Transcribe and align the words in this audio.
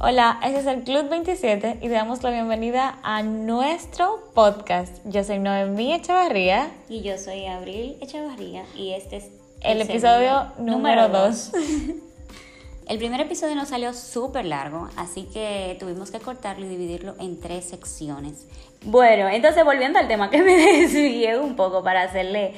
Hola, 0.00 0.38
este 0.44 0.60
es 0.60 0.66
el 0.66 0.84
Club 0.84 1.08
27 1.08 1.78
y 1.82 1.88
damos 1.88 2.22
la 2.22 2.30
bienvenida 2.30 3.00
a 3.02 3.24
nuestro 3.24 4.30
podcast. 4.32 4.96
Yo 5.04 5.24
soy 5.24 5.40
Noemí 5.40 5.92
Echevarría. 5.92 6.70
Y 6.88 7.02
yo 7.02 7.18
soy 7.18 7.46
Abril 7.46 7.96
Echevarría 8.00 8.64
y 8.76 8.92
este 8.92 9.16
es 9.16 9.24
el, 9.60 9.80
episodio 9.80 10.52
número 10.58 11.08
2. 11.08 11.52
El 12.88 12.96
primer 12.96 13.20
episodio 13.20 13.54
nos 13.54 13.68
salió 13.68 13.92
súper 13.92 14.46
largo, 14.46 14.88
así 14.96 15.24
que 15.24 15.76
tuvimos 15.78 16.10
que 16.10 16.20
cortarlo 16.20 16.64
y 16.64 16.70
dividirlo 16.70 17.16
en 17.20 17.38
tres 17.38 17.66
secciones. 17.66 18.46
Bueno, 18.82 19.28
entonces 19.28 19.62
volviendo 19.62 19.98
al 19.98 20.08
tema 20.08 20.30
que 20.30 20.42
me 20.42 20.56
desvié 20.56 21.38
un 21.38 21.54
poco 21.54 21.84
para 21.84 22.00
hacerle 22.00 22.54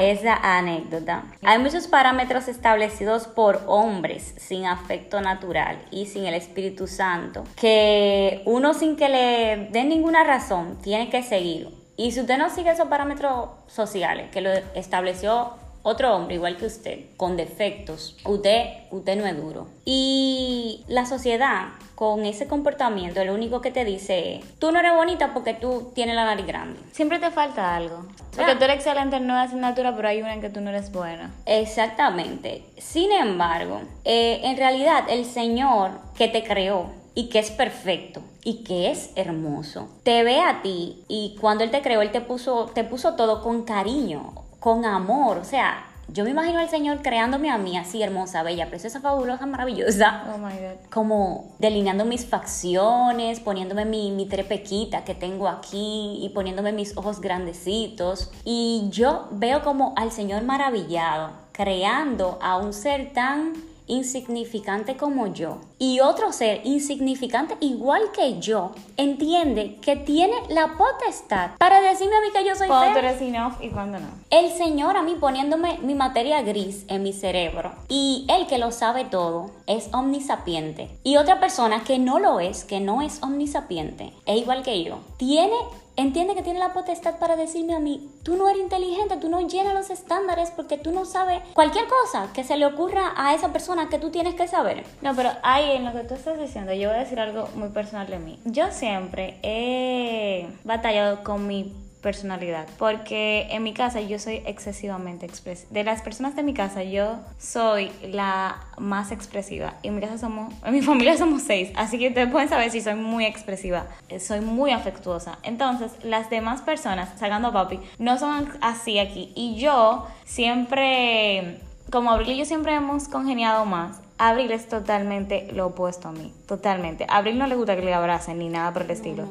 esa 0.00 0.34
anécdota. 0.34 1.26
Hay 1.44 1.60
muchos 1.60 1.86
parámetros 1.86 2.48
establecidos 2.48 3.28
por 3.28 3.62
hombres 3.68 4.34
sin 4.38 4.66
afecto 4.66 5.20
natural 5.20 5.80
y 5.92 6.06
sin 6.06 6.26
el 6.26 6.34
Espíritu 6.34 6.88
Santo 6.88 7.44
que 7.54 8.42
uno 8.46 8.74
sin 8.74 8.96
que 8.96 9.08
le 9.08 9.68
den 9.70 9.90
ninguna 9.90 10.24
razón 10.24 10.76
tiene 10.82 11.08
que 11.08 11.22
seguir. 11.22 11.68
Y 11.96 12.10
si 12.10 12.20
usted 12.20 12.36
no 12.36 12.50
sigue 12.50 12.70
esos 12.70 12.88
parámetros 12.88 13.50
sociales 13.68 14.28
que 14.32 14.40
lo 14.40 14.50
estableció 14.74 15.52
otro 15.82 16.14
hombre 16.14 16.34
igual 16.36 16.56
que 16.56 16.66
usted, 16.66 17.06
con 17.16 17.36
defectos, 17.36 18.16
usted, 18.24 18.66
usted 18.90 19.16
no 19.16 19.26
es 19.26 19.36
duro. 19.36 19.68
Y 19.84 20.84
la 20.88 21.06
sociedad 21.06 21.68
con 21.94 22.24
ese 22.24 22.46
comportamiento 22.46 23.24
lo 23.24 23.34
único 23.34 23.60
que 23.60 23.72
te 23.72 23.84
dice 23.84 24.36
es, 24.36 24.58
tú 24.60 24.70
no 24.70 24.78
eres 24.78 24.94
bonita 24.94 25.34
porque 25.34 25.54
tú 25.54 25.90
tienes 25.94 26.14
la 26.14 26.24
nariz 26.24 26.46
grande. 26.46 26.78
Siempre 26.92 27.18
te 27.18 27.30
falta 27.30 27.74
algo. 27.74 28.04
Porque 28.36 28.54
tú 28.54 28.64
eres 28.64 28.76
excelente 28.76 29.16
en 29.16 29.26
nueva 29.26 29.42
asignatura, 29.42 29.96
pero 29.96 30.06
hay 30.06 30.22
una 30.22 30.34
en 30.34 30.40
que 30.40 30.48
tú 30.48 30.60
no 30.60 30.70
eres 30.70 30.92
buena. 30.92 31.34
Exactamente. 31.44 32.62
Sin 32.76 33.10
embargo, 33.10 33.80
eh, 34.04 34.42
en 34.44 34.56
realidad 34.56 35.06
el 35.08 35.24
Señor 35.24 35.90
que 36.16 36.28
te 36.28 36.44
creó 36.44 36.86
y 37.16 37.30
que 37.30 37.40
es 37.40 37.50
perfecto 37.50 38.22
y 38.44 38.62
que 38.62 38.92
es 38.92 39.10
hermoso, 39.16 39.88
te 40.04 40.22
ve 40.22 40.40
a 40.40 40.62
ti 40.62 41.02
y 41.08 41.36
cuando 41.40 41.64
Él 41.64 41.72
te 41.72 41.82
creó, 41.82 42.00
Él 42.00 42.12
te 42.12 42.20
puso, 42.20 42.70
te 42.72 42.84
puso 42.84 43.16
todo 43.16 43.42
con 43.42 43.64
cariño 43.64 44.34
con 44.60 44.84
amor. 44.84 45.38
O 45.38 45.44
sea, 45.44 45.84
yo 46.10 46.24
me 46.24 46.30
imagino 46.30 46.58
al 46.58 46.70
Señor 46.70 47.02
creándome 47.02 47.50
a 47.50 47.58
mí 47.58 47.76
así 47.76 48.02
hermosa, 48.02 48.42
bella, 48.42 48.68
preciosa, 48.68 49.00
fabulosa, 49.00 49.44
maravillosa. 49.44 50.24
Oh 50.34 50.38
my 50.38 50.54
God. 50.54 50.90
Como 50.90 51.52
delineando 51.58 52.06
mis 52.06 52.24
facciones, 52.24 53.40
poniéndome 53.40 53.84
mi, 53.84 54.10
mi 54.10 54.26
trepequita 54.26 55.04
que 55.04 55.14
tengo 55.14 55.48
aquí 55.48 56.18
y 56.22 56.30
poniéndome 56.30 56.72
mis 56.72 56.96
ojos 56.96 57.20
grandecitos. 57.20 58.30
Y 58.44 58.88
yo 58.90 59.28
veo 59.32 59.62
como 59.62 59.92
al 59.96 60.10
Señor 60.10 60.44
maravillado, 60.44 61.32
creando 61.52 62.38
a 62.40 62.56
un 62.56 62.72
ser 62.72 63.12
tan 63.12 63.52
insignificante 63.88 64.96
como 64.96 65.26
yo. 65.26 65.58
Y 65.78 66.00
otro 66.00 66.32
ser 66.32 66.60
insignificante 66.64 67.56
igual 67.60 68.12
que 68.12 68.38
yo 68.38 68.72
entiende 68.96 69.76
que 69.80 69.96
tiene 69.96 70.34
la 70.48 70.76
potestad 70.76 71.50
para 71.58 71.80
decirme 71.80 72.16
a 72.16 72.20
mí 72.20 72.28
que 72.32 72.46
yo 72.46 72.54
soy 72.54 72.68
cuando 72.68 72.98
eres 72.98 73.20
enough 73.20 73.54
y 73.60 73.70
cuando 73.70 73.98
no. 73.98 74.06
El 74.30 74.50
Señor 74.50 74.96
a 74.96 75.02
mí 75.02 75.16
poniéndome 75.18 75.78
mi 75.78 75.94
materia 75.94 76.42
gris 76.42 76.84
en 76.88 77.02
mi 77.02 77.12
cerebro. 77.12 77.72
Y 77.88 78.26
Él 78.28 78.46
que 78.46 78.58
lo 78.58 78.70
sabe 78.70 79.04
todo 79.04 79.50
es 79.66 79.88
omnisapiente. 79.92 80.90
Y 81.02 81.16
otra 81.16 81.40
persona 81.40 81.84
que 81.84 81.98
no 81.98 82.18
lo 82.18 82.40
es, 82.40 82.64
que 82.64 82.80
no 82.80 83.02
es 83.02 83.22
omnisapiente, 83.22 84.12
es 84.26 84.36
igual 84.38 84.62
que 84.62 84.84
yo, 84.84 84.98
tiene 85.16 85.56
entiende 85.98 86.36
que 86.36 86.42
tiene 86.42 86.60
la 86.60 86.72
potestad 86.72 87.18
para 87.18 87.34
decirme 87.34 87.74
a 87.74 87.80
mí, 87.80 88.08
tú 88.22 88.36
no 88.36 88.48
eres 88.48 88.62
inteligente, 88.62 89.16
tú 89.16 89.28
no 89.28 89.40
llenas 89.40 89.74
los 89.74 89.90
estándares 89.90 90.52
porque 90.52 90.78
tú 90.78 90.92
no 90.92 91.04
sabes 91.04 91.42
cualquier 91.54 91.86
cosa 91.88 92.32
que 92.32 92.44
se 92.44 92.56
le 92.56 92.66
ocurra 92.66 93.12
a 93.16 93.34
esa 93.34 93.52
persona 93.52 93.88
que 93.88 93.98
tú 93.98 94.10
tienes 94.10 94.36
que 94.36 94.46
saber. 94.46 94.84
No, 95.02 95.14
pero 95.16 95.30
ahí 95.42 95.72
en 95.72 95.84
lo 95.84 95.92
que 95.92 96.04
tú 96.04 96.14
estás 96.14 96.38
diciendo, 96.38 96.72
yo 96.72 96.88
voy 96.88 96.98
a 96.98 97.00
decir 97.00 97.18
algo 97.18 97.48
muy 97.56 97.70
personal 97.70 98.06
de 98.06 98.18
mí. 98.20 98.38
Yo 98.44 98.70
siempre 98.70 99.38
he 99.42 100.48
batallado 100.62 101.24
con 101.24 101.48
mi 101.48 101.74
personalidad. 102.02 102.66
Porque 102.78 103.48
en 103.50 103.62
mi 103.62 103.72
casa 103.72 104.00
yo 104.00 104.18
soy 104.18 104.42
excesivamente 104.46 105.26
expresiva. 105.26 105.70
De 105.72 105.84
las 105.84 106.02
personas 106.02 106.36
de 106.36 106.42
mi 106.42 106.54
casa 106.54 106.82
yo 106.82 107.18
soy 107.38 107.90
la 108.02 108.56
más 108.78 109.12
expresiva. 109.12 109.74
Y 109.82 109.88
en 109.88 109.96
mi 109.96 110.00
casa 110.00 110.18
somos, 110.18 110.52
en 110.64 110.72
mi 110.72 110.82
familia 110.82 111.16
somos 111.16 111.42
seis. 111.42 111.70
Así 111.76 111.98
que 111.98 112.08
ustedes 112.08 112.30
pueden 112.30 112.48
saber 112.48 112.70
si 112.70 112.80
soy 112.80 112.94
muy 112.94 113.24
expresiva. 113.26 113.86
Soy 114.20 114.40
muy 114.40 114.70
afectuosa. 114.70 115.38
Entonces 115.42 115.92
las 116.02 116.30
demás 116.30 116.62
personas, 116.62 117.10
sacando 117.18 117.48
a 117.48 117.52
papi, 117.52 117.80
no 117.98 118.18
son 118.18 118.48
así 118.60 118.98
aquí. 118.98 119.32
Y 119.34 119.56
yo 119.58 120.06
siempre, 120.24 121.60
como 121.90 122.10
Abril 122.10 122.30
y 122.30 122.38
yo 122.38 122.44
siempre 122.44 122.74
hemos 122.74 123.08
congeniado 123.08 123.64
más 123.64 124.00
Abril 124.18 124.50
es 124.50 124.68
totalmente 124.68 125.48
lo 125.52 125.66
opuesto 125.66 126.08
a 126.08 126.12
mí, 126.12 126.34
totalmente. 126.46 127.06
A 127.08 127.18
Abril 127.18 127.38
no 127.38 127.46
le 127.46 127.54
gusta 127.54 127.76
que 127.76 127.82
le 127.82 127.94
abracen 127.94 128.38
ni 128.38 128.48
nada 128.48 128.72
por 128.72 128.82
el 128.82 128.90
estilo. 128.90 129.28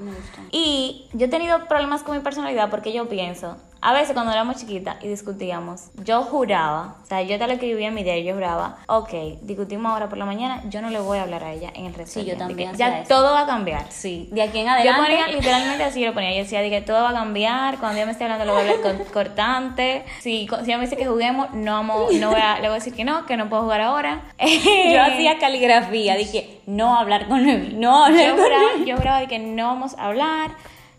Y 0.51 1.09
yo 1.13 1.25
he 1.25 1.29
tenido 1.29 1.67
problemas 1.67 2.03
con 2.03 2.15
mi 2.15 2.23
personalidad 2.23 2.69
porque 2.69 2.93
yo 2.93 3.09
pienso, 3.09 3.57
a 3.81 3.93
veces 3.93 4.13
cuando 4.13 4.31
éramos 4.31 4.57
chiquitas 4.57 4.97
y 5.03 5.07
discutíamos, 5.07 5.89
yo 6.03 6.23
juraba, 6.23 6.95
o 7.03 7.05
sea, 7.05 7.21
yo 7.21 7.37
tal 7.37 7.49
lo 7.49 7.59
que 7.59 7.67
vivía 7.67 7.87
en 7.87 7.93
mi 7.93 8.03
día, 8.03 8.17
yo 8.19 8.33
juraba, 8.33 8.77
ok, 8.87 9.09
discutimos 9.41 9.91
ahora 9.91 10.09
por 10.09 10.17
la 10.17 10.25
mañana, 10.25 10.63
yo 10.69 10.81
no 10.81 10.89
le 10.89 10.99
voy 10.99 11.19
a 11.19 11.23
hablar 11.23 11.43
a 11.43 11.53
ella 11.53 11.71
en 11.73 11.85
el 11.85 11.93
resto. 11.93 12.19
Sí, 12.19 12.25
yo 12.25 12.37
también. 12.37 12.75
Ya 12.75 13.03
todo 13.03 13.33
va 13.33 13.41
a 13.41 13.45
cambiar. 13.45 13.85
Sí, 13.89 14.29
de 14.31 14.41
aquí 14.41 14.59
en 14.59 14.69
adelante. 14.69 14.99
Yo 14.99 15.05
ponía 15.05 15.27
literalmente 15.27 15.83
así, 15.83 16.01
yo 16.01 16.13
ponía, 16.13 16.31
yo 16.31 16.39
decía, 16.39 16.67
que 16.67 16.81
todo 16.81 17.03
va 17.03 17.09
a 17.09 17.13
cambiar, 17.13 17.77
cuando 17.77 17.97
ella 17.97 18.05
me 18.05 18.11
esté 18.11 18.23
hablando 18.23 18.45
le 18.45 18.51
voy 18.51 18.61
a 18.61 18.71
hablar 18.73 19.05
cortante, 19.13 20.05
si, 20.19 20.47
si 20.47 20.65
ella 20.65 20.77
me 20.77 20.85
dice 20.85 20.97
que 20.97 21.05
juguemos, 21.05 21.53
no, 21.53 21.73
vamos, 21.73 22.13
no 22.19 22.31
voy 22.31 22.41
a, 22.41 22.55
le 22.55 22.67
voy 22.67 22.71
a 22.71 22.79
decir 22.79 22.93
que 22.93 23.03
no, 23.03 23.25
que 23.25 23.37
no 23.37 23.49
puedo 23.49 23.63
jugar 23.63 23.81
ahora. 23.81 24.23
yo 24.39 25.01
hacía 25.01 25.37
caligrafía, 25.39 26.15
dije, 26.15 26.61
no 26.65 26.97
hablar 26.97 27.27
con 27.27 27.47
él, 27.47 27.79
no 27.79 28.03
hablar 28.03 28.27
yo 28.27 28.43
juraba, 28.43 28.85
Yo 28.85 28.97
juraba 28.97 29.19
de 29.19 29.27
que 29.27 29.39
no 29.39 29.67
vamos 29.67 29.95
a 29.97 30.05
hablar 30.05 30.51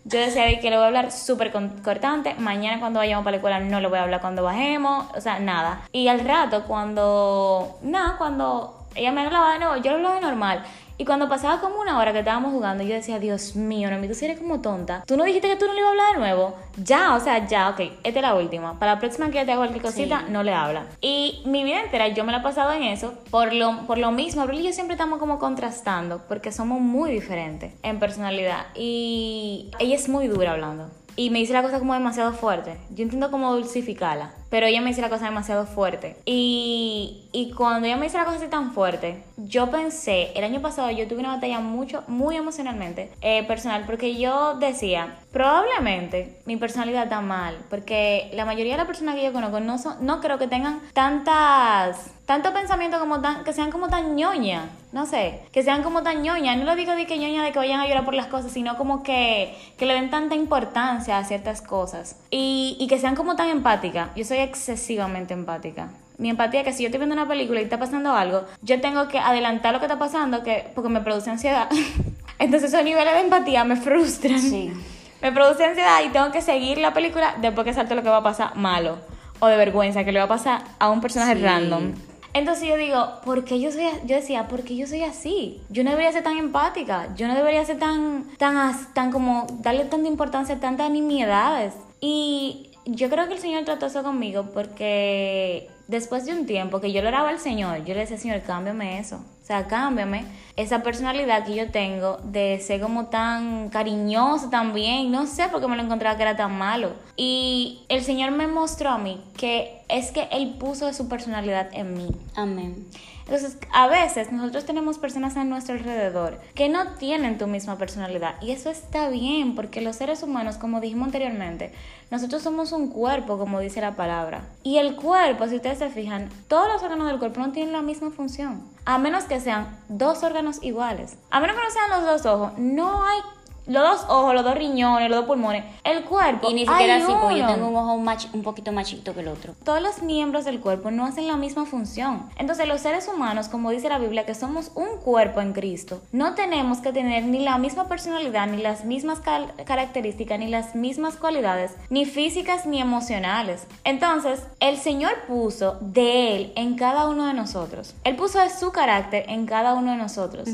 yo 0.09 0.19
decía 0.19 0.59
que 0.59 0.69
le 0.69 0.75
voy 0.75 0.85
a 0.85 0.87
hablar 0.87 1.11
súper 1.11 1.51
cortante. 1.83 2.33
Mañana 2.35 2.79
cuando 2.79 2.99
vayamos 2.99 3.23
para 3.23 3.33
la 3.33 3.37
escuela 3.37 3.59
no 3.59 3.79
le 3.79 3.87
voy 3.87 3.99
a 3.99 4.03
hablar 4.03 4.21
cuando 4.21 4.43
bajemos. 4.43 5.05
O 5.15 5.21
sea, 5.21 5.39
nada. 5.39 5.81
Y 5.91 6.07
al 6.07 6.21
rato, 6.21 6.63
cuando. 6.63 7.77
Nada, 7.83 8.17
cuando 8.17 8.87
ella 8.95 9.11
me 9.11 9.25
hablaba 9.25 9.53
de 9.53 9.59
nuevo, 9.59 9.77
yo 9.77 9.91
lo 9.91 9.97
hablaba 9.97 10.19
normal. 10.19 10.63
Y 10.99 11.05
cuando 11.05 11.29
pasaba 11.29 11.61
como 11.61 11.79
una 11.79 11.97
hora 11.97 12.11
que 12.11 12.19
estábamos 12.19 12.51
jugando, 12.51 12.83
yo 12.83 12.93
decía, 12.93 13.19
Dios 13.19 13.55
mío, 13.55 13.89
no, 13.89 14.05
tú 14.05 14.13
si 14.13 14.25
eres 14.25 14.37
como 14.37 14.59
tonta. 14.59 15.01
Tú 15.07 15.15
no 15.15 15.23
dijiste 15.23 15.47
que 15.47 15.55
tú 15.55 15.65
no 15.65 15.71
le 15.71 15.79
ibas 15.79 15.87
a 15.87 15.91
hablar 15.91 16.13
de 16.13 16.19
nuevo. 16.19 16.55
Ya, 16.75 17.15
o 17.15 17.21
sea, 17.21 17.47
ya, 17.47 17.69
ok, 17.69 17.79
esta 18.03 18.19
es 18.19 18.21
la 18.21 18.35
última. 18.35 18.77
Para 18.77 18.95
la 18.95 18.99
próxima 18.99 19.27
que 19.27 19.45
te 19.45 19.53
haga 19.53 19.61
cualquier 19.61 19.81
cosita, 19.81 20.23
no 20.23 20.43
le 20.43 20.53
habla. 20.53 20.87
Y 20.99 21.41
mi 21.45 21.63
vida 21.63 21.79
entera 21.79 22.09
yo 22.09 22.25
me 22.25 22.33
la 22.33 22.39
he 22.39 22.41
pasado 22.41 22.73
en 22.73 22.83
eso. 22.83 23.13
Por 23.31 23.53
lo, 23.53 23.87
por 23.87 23.97
lo 23.97 24.11
mismo, 24.11 24.41
Abril 24.41 24.59
y 24.59 24.63
yo 24.63 24.73
siempre 24.73 24.95
estamos 24.95 25.19
como 25.19 25.39
contrastando, 25.39 26.21
porque 26.27 26.51
somos 26.51 26.81
muy 26.81 27.11
diferentes 27.11 27.71
en 27.81 27.97
personalidad. 27.97 28.65
Y 28.75 29.71
ella 29.79 29.95
es 29.95 30.09
muy 30.09 30.27
dura 30.27 30.51
hablando 30.51 30.89
y 31.19 31.31
me 31.31 31.39
dice 31.39 31.51
la 31.51 31.61
cosa 31.61 31.79
como 31.79 31.93
demasiado 31.93 32.31
fuerte. 32.31 32.77
Yo 32.91 33.03
intento 33.03 33.29
como 33.29 33.53
dulcificarla, 33.53 34.31
pero 34.49 34.65
ella 34.65 34.81
me 34.81 34.89
dice 34.89 35.01
la 35.01 35.09
cosa 35.09 35.25
demasiado 35.25 35.65
fuerte. 35.65 36.15
Y, 36.25 37.29
y 37.31 37.51
cuando 37.51 37.87
ella 37.87 37.97
me 37.97 38.05
dice 38.05 38.17
la 38.17 38.25
cosa 38.25 38.37
así 38.37 38.47
tan 38.47 38.73
fuerte, 38.73 39.23
yo 39.37 39.69
pensé, 39.69 40.31
el 40.35 40.43
año 40.43 40.61
pasado 40.61 40.89
yo 40.91 41.07
tuve 41.07 41.19
una 41.19 41.35
batalla 41.35 41.59
mucho, 41.59 42.03
muy 42.07 42.35
emocionalmente, 42.35 43.11
eh, 43.21 43.43
personal, 43.47 43.83
porque 43.85 44.17
yo 44.17 44.55
decía, 44.55 45.17
probablemente 45.31 46.39
mi 46.45 46.57
personalidad 46.57 47.03
está 47.03 47.21
mal, 47.21 47.57
porque 47.69 48.31
la 48.33 48.45
mayoría 48.45 48.73
de 48.73 48.79
las 48.79 48.87
personas 48.87 49.15
que 49.15 49.23
yo 49.23 49.33
conozco 49.33 49.59
no, 49.59 49.77
son, 49.77 50.05
no 50.05 50.21
creo 50.21 50.37
que 50.37 50.47
tengan 50.47 50.81
tantas 50.93 52.11
tanto 52.29 52.53
pensamiento 52.53 52.99
como 52.99 53.21
tan, 53.21 53.43
que 53.43 53.53
sean 53.53 53.71
como 53.71 53.87
tan 53.87 54.15
ñoña, 54.15 54.69
no 54.91 55.07
sé, 55.07 55.41
que 55.51 55.63
sean 55.63 55.81
como 55.81 56.03
tan 56.03 56.21
ñoña, 56.21 56.55
no 56.55 56.63
lo 56.63 56.75
digo 56.75 56.93
de 56.93 57.07
que 57.07 57.17
ñoña 57.17 57.43
de 57.43 57.51
que 57.51 57.57
vayan 57.57 57.79
a 57.79 57.87
llorar 57.87 58.05
por 58.05 58.13
las 58.13 58.27
cosas, 58.27 58.51
sino 58.51 58.77
como 58.77 59.01
que, 59.01 59.57
que 59.79 59.87
le 59.87 59.95
den 59.95 60.11
tanta 60.11 60.35
importancia 60.35 61.17
a 61.17 61.23
ciertas 61.23 61.63
cosas 61.63 62.17
y, 62.29 62.77
y 62.79 62.85
que 62.85 62.99
sean 62.99 63.15
como 63.15 63.35
tan 63.35 63.49
empáticas. 63.49 64.09
Yo 64.15 64.25
soy 64.25 64.37
excesivamente 64.43 65.33
empática. 65.33 65.89
Mi 66.17 66.29
empatía 66.29 66.61
es 66.61 66.65
que 66.65 66.73
si 66.73 66.83
yo 66.83 66.87
estoy 66.87 66.99
viendo 66.99 67.15
una 67.15 67.27
película 67.27 67.61
y 67.61 67.63
está 67.63 67.79
pasando 67.79 68.13
algo, 68.13 68.43
yo 68.61 68.81
tengo 68.81 69.07
que 69.07 69.19
adelantar 69.19 69.73
lo 69.73 69.79
que 69.79 69.85
está 69.85 69.97
pasando 69.97 70.43
que, 70.43 70.69
porque 70.75 70.89
me 70.89 71.01
produce 71.01 71.29
ansiedad. 71.29 71.69
Entonces 72.39 72.73
esos 72.73 72.83
niveles 72.83 73.13
de 73.13 73.21
empatía 73.21 73.63
me 73.63 73.75
frustran. 73.75 74.39
Sí. 74.39 74.71
Me 75.21 75.33
produce 75.33 75.65
ansiedad 75.65 75.99
y 76.05 76.09
tengo 76.09 76.31
que 76.31 76.41
seguir 76.41 76.77
la 76.77 76.93
película 76.93 77.35
después 77.41 77.65
que 77.65 77.73
salte 77.73 77.93
lo 77.93 78.03
que 78.03 78.07
va 78.07 78.17
a 78.17 78.23
pasar 78.23 78.55
malo 78.55 78.99
o 79.39 79.47
de 79.47 79.57
vergüenza 79.57 80.05
que 80.05 80.13
le 80.13 80.19
va 80.19 80.25
a 80.25 80.29
pasar 80.29 80.63
a 80.79 80.89
un 80.89 81.01
personaje 81.01 81.35
random. 81.35 81.93
Entonces 82.33 82.67
yo 82.67 82.77
digo, 82.77 83.05
¿por 83.25 83.43
qué 83.43 83.59
yo 83.59 83.71
soy 83.71 83.83
yo 84.05 84.15
decía, 84.15 84.47
¿por 84.47 84.63
qué 84.63 84.75
yo 84.75 84.85
soy 84.85 85.03
así? 85.03 85.61
Yo 85.69 85.83
no 85.83 85.89
debería 85.89 86.11
ser 86.11 86.23
tan 86.23 86.37
empática, 86.37 87.09
yo 87.15 87.27
no 87.27 87.35
debería 87.35 87.65
ser 87.65 87.79
tan 87.79 88.25
tan 88.37 88.93
tan 88.93 89.11
como 89.11 89.47
darle 89.61 89.85
tanta 89.85 90.07
importancia 90.07 90.55
a 90.55 90.59
tantas 90.59 90.91
nimiedades. 90.91 91.73
Y 92.01 92.68
yo 92.95 93.09
creo 93.09 93.27
que 93.27 93.35
el 93.35 93.39
Señor 93.39 93.65
trató 93.65 93.87
eso 93.87 94.03
conmigo 94.03 94.49
porque 94.53 95.69
después 95.87 96.25
de 96.25 96.33
un 96.33 96.45
tiempo 96.45 96.79
que 96.79 96.91
yo 96.91 97.01
le 97.01 97.07
oraba 97.07 97.29
al 97.29 97.39
Señor, 97.39 97.83
yo 97.83 97.93
le 97.93 98.01
decía, 98.01 98.17
Señor, 98.17 98.41
cámbiame 98.43 98.99
eso. 98.99 99.17
O 99.17 99.45
sea, 99.45 99.65
cámbiame 99.65 100.25
esa 100.55 100.83
personalidad 100.83 101.43
que 101.43 101.55
yo 101.55 101.71
tengo 101.71 102.17
de 102.23 102.59
ser 102.59 102.79
como 102.81 103.07
tan 103.07 103.69
cariñoso 103.69 104.49
también. 104.49 105.11
No 105.11 105.25
sé 105.25 105.47
por 105.47 105.59
qué 105.59 105.67
me 105.67 105.75
lo 105.75 105.81
encontraba 105.81 106.15
que 106.17 106.21
era 106.21 106.35
tan 106.35 106.55
malo. 106.55 106.91
Y 107.17 107.81
el 107.89 108.03
Señor 108.03 108.29
me 108.31 108.45
mostró 108.45 108.91
a 108.91 108.99
mí 108.99 109.19
que 109.37 109.81
es 109.89 110.11
que 110.11 110.27
Él 110.31 110.55
puso 110.59 110.93
su 110.93 111.09
personalidad 111.09 111.69
en 111.73 111.95
mí. 111.95 112.11
Amén. 112.35 112.85
Entonces, 113.29 113.59
a 113.71 113.87
veces 113.87 114.31
nosotros 114.31 114.65
tenemos 114.65 114.97
personas 114.97 115.37
a 115.37 115.43
nuestro 115.43 115.75
alrededor 115.75 116.39
que 116.55 116.67
no 116.67 116.93
tienen 116.93 117.37
tu 117.37 117.45
misma 117.45 117.77
personalidad 117.77 118.41
y 118.41 118.49
eso 118.49 118.71
está 118.71 119.07
bien 119.09 119.53
porque 119.53 119.81
los 119.81 119.97
seres 119.97 120.23
humanos, 120.23 120.57
como 120.57 120.81
dijimos 120.81 121.05
anteriormente, 121.05 121.71
nosotros 122.09 122.41
somos 122.41 122.71
un 122.71 122.89
cuerpo, 122.89 123.37
como 123.37 123.59
dice 123.59 123.81
la 123.81 123.95
palabra. 123.95 124.41
Y 124.63 124.77
el 124.77 124.95
cuerpo, 124.95 125.47
si 125.47 125.57
ustedes 125.57 125.77
se 125.77 125.89
fijan, 125.89 126.27
todos 126.47 126.67
los 126.73 126.81
órganos 126.81 127.05
del 127.05 127.19
cuerpo 127.19 127.39
no 127.39 127.51
tienen 127.51 127.71
la 127.71 127.83
misma 127.83 128.09
función, 128.09 128.63
a 128.83 128.97
menos 128.97 129.25
que 129.25 129.39
sean 129.39 129.77
dos 129.89 130.23
órganos 130.23 130.63
iguales. 130.63 131.15
A 131.29 131.39
menos 131.39 131.55
que 131.55 131.63
no 131.63 131.69
sean 131.69 132.01
los 132.01 132.23
dos 132.23 132.33
ojos, 132.33 132.57
no 132.57 133.03
hay 133.03 133.19
los 133.67 133.83
dos 133.83 134.05
ojos, 134.09 134.33
los 134.33 134.43
dos 134.43 134.55
riñones, 134.55 135.09
los 135.09 135.19
dos 135.19 135.27
pulmones, 135.27 135.63
el 135.83 136.03
cuerpo. 136.05 136.49
Y 136.49 136.53
ni 136.53 136.65
siquiera 136.65 136.95
así, 136.95 137.05
porque 137.21 137.37
yo 137.39 137.45
tengo 137.53 137.67
un 137.67 137.75
ojo 137.75 137.97
mach- 137.97 138.33
un 138.33 138.41
poquito 138.43 138.71
más 138.71 138.87
chiquito 138.87 139.13
que 139.13 139.19
el 139.21 139.27
otro. 139.27 139.53
Todos 139.63 139.81
los 139.81 140.01
miembros 140.01 140.45
del 140.45 140.59
cuerpo 140.59 140.91
no 140.91 141.05
hacen 141.05 141.27
la 141.27 141.35
misma 141.37 141.65
función. 141.65 142.29
Entonces 142.37 142.67
los 142.67 142.81
seres 142.81 143.07
humanos, 143.07 143.47
como 143.49 143.69
dice 143.71 143.89
la 143.89 143.99
Biblia, 143.99 144.25
que 144.25 144.35
somos 144.35 144.71
un 144.75 144.97
cuerpo 145.03 145.41
en 145.41 145.53
Cristo, 145.53 146.01
no 146.11 146.33
tenemos 146.35 146.79
que 146.79 146.91
tener 146.93 147.23
ni 147.25 147.39
la 147.39 147.57
misma 147.57 147.87
personalidad, 147.87 148.47
ni 148.47 148.61
las 148.61 148.85
mismas 148.85 149.19
cal- 149.19 149.53
características, 149.65 150.39
ni 150.39 150.47
las 150.47 150.75
mismas 150.75 151.15
cualidades, 151.15 151.73
ni 151.89 152.05
físicas 152.05 152.65
ni 152.65 152.81
emocionales. 152.81 153.65
Entonces, 153.83 154.41
el 154.59 154.77
Señor 154.77 155.11
puso 155.27 155.77
de 155.81 156.35
Él 156.35 156.53
en 156.55 156.75
cada 156.75 157.07
uno 157.07 157.25
de 157.27 157.33
nosotros. 157.33 157.93
Él 158.03 158.15
puso 158.15 158.39
de 158.39 158.49
su 158.49 158.71
carácter 158.71 159.25
en 159.27 159.45
cada 159.45 159.73
uno 159.73 159.91
de 159.91 159.97
nosotros. 159.97 160.49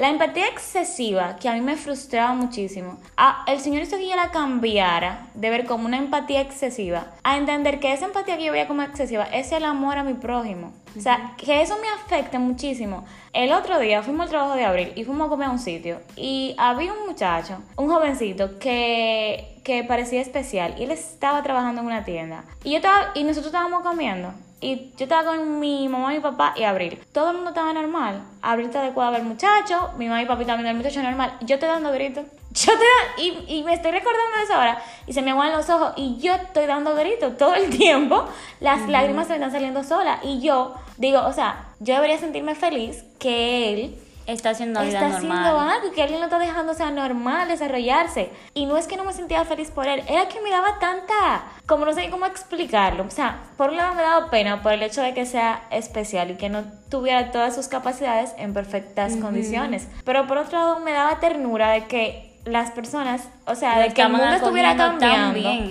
La 0.00 0.08
empatía 0.08 0.46
excesiva, 0.48 1.36
que 1.36 1.46
a 1.46 1.52
mí 1.52 1.60
me 1.60 1.76
frustraba 1.76 2.32
muchísimo, 2.32 2.98
a- 3.18 3.44
el 3.46 3.60
Señor 3.60 3.82
hizo 3.82 3.98
que 3.98 4.08
yo 4.08 4.16
la 4.16 4.30
cambiara 4.30 5.26
de 5.34 5.50
ver 5.50 5.66
como 5.66 5.84
una 5.84 5.98
empatía 5.98 6.40
excesiva 6.40 7.08
a 7.22 7.36
entender 7.36 7.80
que 7.80 7.92
esa 7.92 8.06
empatía 8.06 8.38
que 8.38 8.44
yo 8.46 8.52
veía 8.52 8.66
como 8.66 8.80
excesiva 8.80 9.24
es 9.24 9.52
el 9.52 9.62
amor 9.62 9.98
a 9.98 10.02
mi 10.02 10.14
prójimo. 10.14 10.72
O 10.96 11.00
sea, 11.02 11.34
que 11.36 11.60
eso 11.60 11.76
me 11.82 11.88
afecta 11.90 12.38
muchísimo. 12.38 13.04
El 13.34 13.52
otro 13.52 13.78
día 13.78 14.02
fuimos 14.02 14.24
al 14.24 14.30
trabajo 14.30 14.54
de 14.54 14.64
abril 14.64 14.92
y 14.96 15.04
fuimos 15.04 15.26
a 15.26 15.28
comer 15.28 15.48
a 15.48 15.50
un 15.50 15.58
sitio 15.58 16.00
y 16.16 16.54
había 16.56 16.94
un 16.94 17.06
muchacho, 17.06 17.58
un 17.76 17.90
jovencito 17.90 18.58
que, 18.58 19.59
que 19.70 19.84
parecía 19.84 20.20
especial 20.20 20.74
y 20.78 20.82
él 20.82 20.90
estaba 20.90 21.44
trabajando 21.44 21.80
en 21.80 21.86
una 21.86 22.04
tienda. 22.04 22.44
Y, 22.64 22.72
yo 22.72 22.78
estaba, 22.78 23.12
y 23.14 23.22
nosotros 23.22 23.46
estábamos 23.46 23.82
comiendo. 23.82 24.32
Y 24.60 24.90
yo 24.96 25.04
estaba 25.04 25.24
con 25.24 25.60
mi 25.60 25.88
mamá, 25.88 26.08
mi 26.08 26.18
papá 26.18 26.54
y 26.56 26.64
Abril. 26.64 26.98
Todo 27.12 27.30
el 27.30 27.36
mundo 27.36 27.50
estaba 27.50 27.72
normal. 27.72 28.20
Abril 28.42 28.66
está 28.66 28.80
adecuado 28.80 29.14
al 29.14 29.22
muchacho, 29.22 29.90
mi 29.96 30.08
mamá 30.08 30.22
y 30.22 30.26
papi 30.26 30.44
también 30.44 30.66
al 30.66 30.76
muchacho 30.76 31.00
normal. 31.02 31.36
Yo 31.42 31.54
estoy 31.54 31.68
dando 31.68 31.92
gritos. 31.92 32.24
Yo 32.52 32.72
te 32.72 33.22
y, 33.22 33.44
y 33.46 33.62
me 33.62 33.74
estoy 33.74 33.92
recordando 33.92 34.38
de 34.38 34.42
eso 34.42 34.54
ahora. 34.54 34.82
Y 35.06 35.12
se 35.12 35.22
me 35.22 35.30
aguan 35.30 35.52
los 35.52 35.70
ojos. 35.70 35.92
Y 35.96 36.18
yo 36.18 36.34
estoy 36.34 36.66
dando 36.66 36.96
gritos 36.96 37.36
todo 37.36 37.54
el 37.54 37.70
tiempo. 37.78 38.24
Las 38.58 38.88
lágrimas 38.88 39.28
se 39.28 39.34
me 39.34 39.36
están 39.36 39.52
saliendo 39.52 39.84
solas. 39.84 40.18
Y 40.24 40.40
yo 40.40 40.74
digo, 40.96 41.20
o 41.24 41.32
sea, 41.32 41.68
yo 41.78 41.94
debería 41.94 42.18
sentirme 42.18 42.56
feliz 42.56 43.04
que 43.20 43.72
él 43.72 43.98
Está 44.30 44.50
haciendo 44.50 44.80
vida 44.80 45.00
está 45.00 45.16
haciendo 45.16 45.34
normal. 45.34 45.70
algo 45.70 45.88
y 45.88 45.90
que 45.90 46.02
alguien 46.02 46.20
lo 46.20 46.26
está 46.26 46.38
dejando 46.38 46.72
ser 46.74 46.92
normal, 46.92 47.48
desarrollarse. 47.48 48.30
Y 48.54 48.66
no 48.66 48.76
es 48.76 48.86
que 48.86 48.96
no 48.96 49.04
me 49.04 49.12
sentía 49.12 49.44
feliz 49.44 49.70
por 49.70 49.88
él, 49.88 50.02
era 50.08 50.28
que 50.28 50.40
me 50.40 50.50
daba 50.50 50.78
tanta, 50.78 51.42
como 51.66 51.84
no 51.84 51.92
sé 51.92 52.08
cómo 52.10 52.26
explicarlo. 52.26 53.04
O 53.04 53.10
sea, 53.10 53.40
por 53.56 53.70
un 53.70 53.76
lado 53.76 53.94
me 53.94 54.02
daba 54.02 54.30
pena 54.30 54.62
por 54.62 54.72
el 54.72 54.82
hecho 54.82 55.02
de 55.02 55.14
que 55.14 55.26
sea 55.26 55.64
especial 55.70 56.30
y 56.30 56.34
que 56.36 56.48
no 56.48 56.64
tuviera 56.88 57.32
todas 57.32 57.54
sus 57.54 57.68
capacidades 57.68 58.32
en 58.38 58.54
perfectas 58.54 59.16
condiciones. 59.16 59.88
Pero 60.04 60.26
por 60.26 60.38
otro 60.38 60.58
lado 60.58 60.80
me 60.80 60.92
daba 60.92 61.18
ternura 61.18 61.70
de 61.70 61.86
que 61.86 62.29
las 62.46 62.70
personas, 62.70 63.28
o 63.46 63.54
sea, 63.54 63.78
de 63.78 63.92
que 63.92 64.00
el 64.02 64.08
mundo 64.12 64.24
estuviera 64.46 64.68
cambiando 64.90 65.38
bien, 65.40 65.68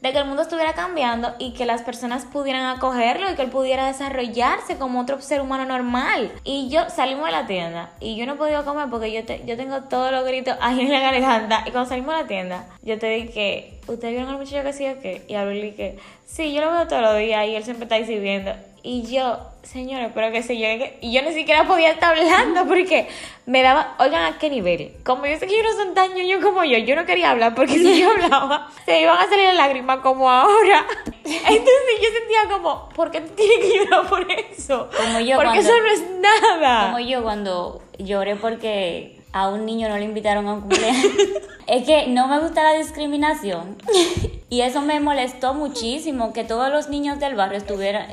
de 0.00 0.12
que 0.12 0.18
el 0.18 0.24
mundo 0.24 0.42
estuviera 0.42 0.72
cambiando 0.72 1.34
y 1.40 1.52
que 1.52 1.66
las 1.66 1.82
personas 1.82 2.24
pudieran 2.26 2.64
acogerlo 2.76 3.30
y 3.30 3.34
que 3.34 3.42
él 3.42 3.50
pudiera 3.50 3.86
desarrollarse 3.88 4.78
como 4.78 5.00
otro 5.00 5.20
ser 5.20 5.40
humano 5.40 5.64
normal. 5.66 6.30
Y 6.44 6.68
yo 6.68 6.88
salimos 6.90 7.26
de 7.26 7.32
la 7.32 7.46
tienda 7.46 7.90
y 8.00 8.14
yo 8.16 8.24
no 8.26 8.36
podido 8.36 8.64
comer 8.64 8.86
porque 8.88 9.12
yo, 9.12 9.24
te- 9.24 9.42
yo 9.46 9.56
tengo 9.56 9.80
todos 9.82 10.12
los 10.12 10.24
gritos 10.24 10.56
ahí 10.60 10.80
en 10.80 10.92
la 10.92 11.00
garganta. 11.00 11.64
Y 11.66 11.70
cuando 11.72 11.88
salimos 11.88 12.14
de 12.14 12.22
la 12.22 12.28
tienda, 12.28 12.64
yo 12.82 12.98
te 12.98 13.08
dije, 13.08 13.80
¿ustedes 13.88 14.14
vieron 14.14 14.28
al 14.30 14.38
muchacho 14.38 14.62
que 14.62 14.72
sí 14.72 14.86
o 14.88 15.00
qué? 15.00 15.24
Y 15.28 15.34
Abril 15.34 15.62
dije, 15.62 15.98
sí, 16.26 16.52
yo 16.54 16.60
lo 16.62 16.70
veo 16.72 16.86
todos 16.86 17.02
los 17.02 17.18
días 17.18 17.46
y 17.48 17.56
él 17.56 17.64
siempre 17.64 17.84
está 17.86 17.96
ahí 17.96 18.06
sirviendo. 18.06 18.52
Y 18.84 19.02
yo, 19.12 19.38
señores, 19.62 20.10
pero 20.12 20.32
que 20.32 20.42
sé 20.42 20.58
yo, 20.58 20.66
y 21.00 21.12
yo 21.12 21.22
ni 21.22 21.32
siquiera 21.32 21.64
podía 21.68 21.90
estar 21.92 22.16
hablando 22.18 22.66
porque 22.66 23.08
me 23.46 23.62
daba, 23.62 23.94
oigan 24.00 24.24
a 24.34 24.38
qué 24.38 24.50
nivel. 24.50 24.92
Como 25.04 25.24
yo 25.24 25.38
sé 25.38 25.46
que 25.46 25.54
ellos 25.54 25.76
no 25.76 25.84
son 25.84 25.94
tan 25.94 26.12
ñoños 26.14 26.42
como 26.44 26.64
yo, 26.64 26.78
yo 26.78 26.96
no 26.96 27.04
quería 27.06 27.30
hablar 27.30 27.54
porque 27.54 27.74
si 27.78 28.00
yo 28.00 28.10
hablaba, 28.10 28.68
se 28.84 29.00
iban 29.02 29.16
a 29.16 29.28
salir 29.28 29.44
las 29.46 29.54
lágrimas 29.56 30.00
como 30.00 30.28
ahora. 30.28 30.84
Entonces 31.24 31.94
yo 32.02 32.08
sentía 32.18 32.48
como, 32.50 32.88
¿por 32.90 33.12
qué 33.12 33.20
tú 33.20 33.34
tienes 33.36 33.58
que 33.60 33.78
llorar 33.84 34.08
por 34.08 34.26
eso? 34.30 34.90
Como 34.96 35.20
yo 35.20 35.36
Porque 35.36 35.50
cuando- 35.50 35.60
eso 35.60 35.78
no 35.80 35.86
es 35.88 36.10
nada. 36.20 36.86
Como 36.86 36.98
yo 36.98 37.22
cuando 37.22 37.82
lloré 37.98 38.34
porque 38.34 39.21
a 39.32 39.48
un 39.48 39.64
niño 39.66 39.88
no 39.88 39.96
le 39.96 40.04
invitaron 40.04 40.46
a 40.46 40.54
un 40.54 40.60
cumpleaños. 40.60 41.12
es 41.66 41.84
que 41.84 42.06
no 42.08 42.28
me 42.28 42.38
gusta 42.40 42.62
la 42.62 42.74
discriminación. 42.74 43.76
y 44.48 44.60
eso 44.60 44.82
me 44.82 45.00
molestó 45.00 45.54
muchísimo, 45.54 46.32
que 46.32 46.44
todos 46.44 46.70
los 46.70 46.88
niños 46.88 47.18
del 47.18 47.34
barrio 47.34 47.58